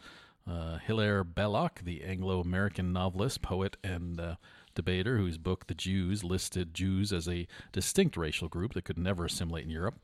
uh, 0.49 0.79
Hilaire 0.79 1.25
Belloc, 1.25 1.83
the 1.85 2.03
Anglo 2.03 2.41
American 2.41 2.93
novelist, 2.93 3.43
poet, 3.43 3.77
and 3.85 4.21
uh, 4.21 4.35
debater 4.75 5.19
whose 5.19 5.39
book 5.39 5.67
The 5.67 5.75
Jews 5.75 6.25
listed 6.25 6.75
Jews 6.75 7.13
as 7.13 7.29
a 7.29 7.47
distinct 7.73 8.17
racial 8.17 8.49
group 8.49 8.75
that 8.75 8.85
could 8.85 8.99
never 8.99 9.27
assimilate 9.27 9.65
in 9.65 9.71
Europe, 9.71 9.97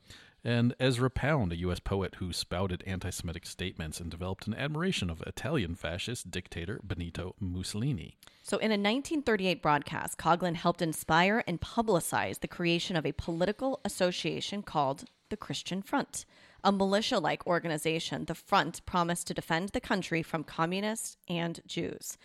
and 0.43 0.75
Ezra 0.79 1.09
Pound, 1.09 1.51
a 1.51 1.57
U.S. 1.57 1.79
poet 1.79 2.15
who 2.15 2.31
spouted 2.31 2.83
anti 2.85 3.09
Semitic 3.09 3.45
statements 3.45 3.99
and 3.99 4.09
developed 4.09 4.47
an 4.47 4.53
admiration 4.53 5.09
of 5.09 5.21
Italian 5.25 5.75
fascist 5.75 6.29
dictator 6.29 6.79
Benito 6.83 7.35
Mussolini. 7.39 8.15
So, 8.43 8.57
in 8.57 8.71
a 8.71 8.79
1938 8.79 9.61
broadcast, 9.61 10.17
Coughlin 10.17 10.55
helped 10.55 10.81
inspire 10.81 11.43
and 11.47 11.59
publicize 11.59 12.39
the 12.39 12.47
creation 12.47 12.95
of 12.95 13.05
a 13.05 13.11
political 13.11 13.81
association 13.83 14.61
called 14.61 15.05
the 15.29 15.37
Christian 15.37 15.81
Front. 15.81 16.25
A 16.67 16.71
militia 16.73 17.17
like 17.19 17.47
organization, 17.47 18.25
the 18.25 18.35
Front 18.35 18.85
promised 18.85 19.27
to 19.27 19.33
defend 19.33 19.69
the 19.69 19.79
country 19.79 20.21
from 20.21 20.43
communists 20.43 21.15
and 21.29 21.61
Jews. 21.65 22.17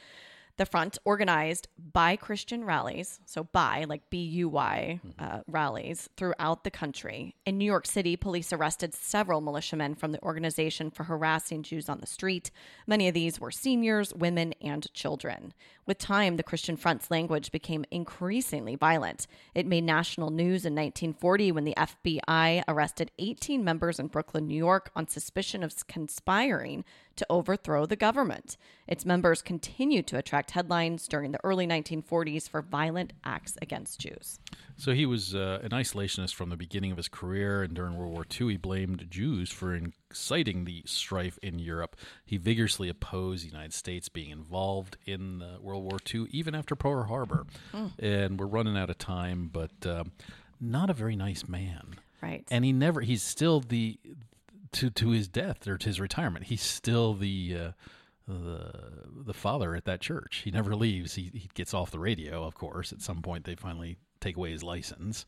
The 0.59 0.67
Front 0.67 0.99
organized 1.05 1.69
by 1.93 2.15
Christian 2.15 2.65
rallies, 2.65 3.21
so 3.25 3.45
by 3.45 3.85
like 3.89 4.11
B 4.11 4.23
U 4.23 4.51
Y 4.51 5.01
uh, 5.19 5.41
rallies 5.47 6.11
throughout 6.17 6.63
the 6.63 6.71
country. 6.71 7.35
In 7.47 7.57
New 7.57 7.65
York 7.65 7.87
City, 7.87 8.17
police 8.17 8.53
arrested 8.53 8.95
several 8.95 9.41
militiamen 9.41 9.95
from 9.95 10.13
the 10.13 10.23
organization 10.23 10.91
for 10.91 11.05
harassing 11.05 11.63
Jews 11.63 11.89
on 11.89 12.01
the 12.01 12.07
street. 12.07 12.51
Many 12.87 13.09
of 13.09 13.15
these 13.15 13.41
were 13.41 13.51
seniors, 13.51 14.15
women, 14.15 14.53
and 14.61 14.93
children. 14.93 15.55
With 15.87 15.99
time, 15.99 16.37
the 16.37 16.43
Christian 16.43 16.77
Front's 16.77 17.11
language 17.11 17.51
became 17.51 17.85
increasingly 17.91 18.77
violent. 18.77 19.27
It 19.55 19.67
made 19.67 19.85
national 19.85 20.31
news 20.31 20.65
in 20.65 20.75
1940 20.75 21.51
when 21.53 21.65
the 21.65 21.75
FBI 21.77 22.63
arrested 22.69 23.11
18 23.19 23.65
members 23.65 23.99
in 23.99 24.07
Brooklyn, 24.09 24.47
New 24.47 24.57
York, 24.57 24.91
on 24.95 25.09
suspicion 25.09 25.63
of 25.65 25.87
conspiring 25.89 26.85
to 27.17 27.27
overthrow 27.29 27.87
the 27.87 27.97
government. 27.97 28.57
Its 28.93 29.07
members 29.07 29.41
continued 29.41 30.07
to 30.07 30.19
attract 30.19 30.51
headlines 30.51 31.09
during 31.09 31.33
the 31.33 31.39
early 31.45 31.67
1940s 31.67 32.47
for 32.47 32.61
violent 32.61 33.15
acts 33.25 33.57
against 33.63 33.99
Jews. 33.99 34.39
So 34.77 34.93
he 34.93 35.07
was 35.07 35.35
uh, 35.35 35.61
an 35.63 35.71
isolationist 35.71 36.35
from 36.35 36.51
the 36.51 36.59
beginning 36.59 36.91
of 36.91 36.99
his 36.99 37.09
career, 37.09 37.63
and 37.63 37.73
during 37.73 37.97
World 37.97 38.13
War 38.13 38.27
II, 38.39 38.51
he 38.51 38.57
blamed 38.59 39.07
Jews 39.11 39.51
for 39.51 39.75
inciting 39.75 40.67
the 40.67 40.83
strife 40.85 41.39
in 41.43 41.59
Europe. 41.59 41.97
He 42.27 42.37
vigorously 42.37 42.91
opposed 42.91 43.45
the 43.45 43.49
United 43.49 43.73
States 43.73 44.11
being 44.11 44.29
involved 44.29 44.99
in 45.07 45.41
uh, 45.41 45.57
World 45.59 45.85
War 45.85 45.99
II, 46.15 46.27
even 46.31 46.55
after 46.55 46.77
Pearl 46.77 47.05
Harbor. 47.05 47.47
And 47.99 48.39
we're 48.39 48.45
running 48.45 48.77
out 48.77 48.91
of 48.91 48.99
time, 48.99 49.49
but 49.51 49.87
um, 49.87 50.13
not 50.61 50.91
a 50.91 50.93
very 50.93 51.17
nice 51.17 51.49
man. 51.49 51.95
Right. 52.21 52.47
And 52.51 52.63
he 52.63 52.75
never, 52.75 53.01
he's 53.01 53.23
still 53.23 53.61
the, 53.61 53.99
to, 54.73 54.91
to 54.91 55.09
his 55.13 55.29
death 55.29 55.67
or 55.67 55.79
to 55.79 55.87
his 55.87 55.99
retirement, 55.99 56.45
he's 56.45 56.61
still 56.61 57.15
the. 57.15 57.57
Uh, 57.59 57.71
the 58.29 58.73
the 59.25 59.35
father 59.35 59.75
at 59.75 59.85
that 59.85 60.01
church. 60.01 60.43
He 60.45 60.51
never 60.51 60.75
leaves. 60.75 61.15
He 61.15 61.31
he 61.35 61.51
gets 61.55 61.75
off 61.75 61.91
the 61.91 61.99
radio, 61.99 62.45
of 62.45 62.55
course. 62.55 62.93
At 62.93 63.01
some 63.03 63.23
point, 63.23 63.45
they 63.45 63.55
finally 63.55 63.97
take 64.21 64.37
away 64.37 64.53
his 64.53 64.63
license 64.63 65.27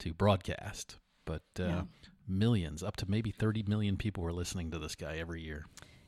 to 0.00 0.12
broadcast. 0.12 0.98
But 1.24 1.42
uh, 1.58 1.82
millions, 2.28 2.82
up 2.82 2.96
to 2.96 3.10
maybe 3.10 3.30
thirty 3.30 3.62
million 3.62 3.96
people 3.96 4.22
were 4.22 4.32
listening 4.32 4.70
to 4.72 4.78
this 4.78 4.94
guy 4.94 5.16
every 5.16 5.40
year. 5.42 5.66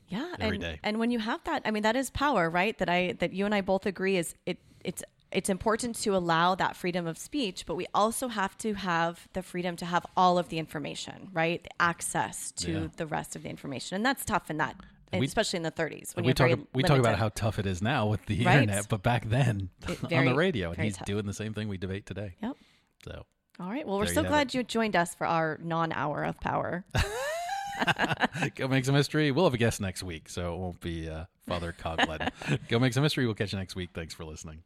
Yeah, 0.09 0.33
every 0.39 0.55
and, 0.55 0.61
day. 0.61 0.79
and 0.83 0.99
when 0.99 1.11
you 1.11 1.19
have 1.19 1.43
that, 1.43 1.63
I 1.65 1.71
mean, 1.71 1.83
that 1.83 1.95
is 1.95 2.09
power, 2.11 2.49
right? 2.49 2.77
That 2.77 2.89
I 2.89 3.13
that 3.19 3.33
you 3.33 3.45
and 3.45 3.53
I 3.53 3.61
both 3.61 3.85
agree 3.85 4.15
is 4.17 4.35
it 4.45 4.59
it's 4.83 5.03
it's 5.31 5.49
important 5.49 5.95
to 6.03 6.15
allow 6.15 6.55
that 6.55 6.77
freedom 6.77 7.05
of 7.07 7.17
speech, 7.17 7.65
but 7.65 7.75
we 7.75 7.85
also 7.93 8.29
have 8.29 8.57
to 8.59 8.75
have 8.75 9.27
the 9.33 9.41
freedom 9.43 9.75
to 9.77 9.85
have 9.85 10.05
all 10.15 10.37
of 10.37 10.47
the 10.47 10.57
information, 10.57 11.29
right? 11.33 11.61
The 11.63 11.81
access 11.81 12.51
to 12.53 12.71
Yeah. 12.71 12.87
the 12.95 13.05
rest 13.05 13.35
of 13.35 13.43
the 13.43 13.49
information, 13.49 13.95
and 13.97 14.05
that's 14.05 14.23
tough 14.23 14.49
in 14.49 14.55
that, 14.57 14.77
We- 15.13 15.25
especially 15.25 15.57
in 15.57 15.63
the 15.63 15.71
30s 15.71 16.15
when 16.15 16.25
we 16.25 16.33
talk 16.33 16.47
very 16.49 16.61
we 16.73 16.83
talk 16.83 16.99
about 16.99 17.17
how 17.17 17.29
tough 17.29 17.59
it 17.59 17.65
is 17.65 17.81
now 17.81 18.07
with 18.07 18.25
the 18.25 18.43
Right. 18.43 18.61
internet, 18.61 18.87
but 18.89 19.03
back 19.03 19.25
then 19.29 19.69
It- 19.87 20.03
on 20.13 20.25
the 20.25 20.35
radio, 20.35 20.71
and 20.71 20.83
he's 20.83 20.97
tough. 20.97 21.05
doing 21.07 21.25
the 21.25 21.33
same 21.33 21.53
thing 21.53 21.67
we 21.69 21.77
debate 21.77 22.05
today. 22.05 22.35
Yep. 22.43 22.57
So 23.05 23.25
All 23.59 23.69
right. 23.69 23.87
Well, 23.87 23.97
we're 23.99 24.05
so 24.07 24.21
you 24.21 24.27
glad 24.27 24.47
it. 24.47 24.53
you 24.53 24.63
joined 24.63 24.95
us 24.95 25.15
for 25.15 25.25
our 25.27 25.57
non-hour 25.63 26.23
of 26.25 26.39
power. 26.39 26.83
go 28.55 28.67
make 28.67 28.85
some 28.85 28.95
history. 28.95 29.31
We'll 29.31 29.45
have 29.45 29.53
a 29.53 29.57
guest 29.57 29.79
next 29.81 30.03
week, 30.03 30.29
so 30.29 30.53
it 30.53 30.57
won't 30.57 30.79
be 30.81 31.07
uh, 31.09 31.25
Father 31.47 31.73
Coughlin. 31.79 32.29
go 32.69 32.79
make 32.79 32.93
some 32.93 33.03
history. 33.03 33.25
We'll 33.25 33.35
catch 33.35 33.53
you 33.53 33.59
next 33.59 33.75
week. 33.75 33.91
Thanks 33.93 34.13
for 34.13 34.25
listening. 34.25 34.63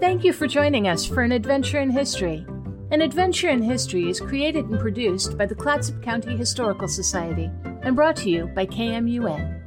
Thank 0.00 0.24
you 0.24 0.32
for 0.32 0.46
joining 0.46 0.86
us 0.86 1.06
for 1.06 1.22
an 1.22 1.32
adventure 1.32 1.80
in 1.80 1.90
history. 1.90 2.46
An 2.92 3.00
Adventure 3.00 3.48
in 3.48 3.62
History 3.62 4.08
is 4.08 4.20
created 4.20 4.66
and 4.66 4.78
produced 4.78 5.36
by 5.36 5.44
the 5.44 5.56
Clatsop 5.56 6.00
County 6.02 6.36
Historical 6.36 6.86
Society 6.86 7.50
and 7.82 7.96
brought 7.96 8.14
to 8.18 8.30
you 8.30 8.46
by 8.46 8.64
KMUN. 8.64 9.65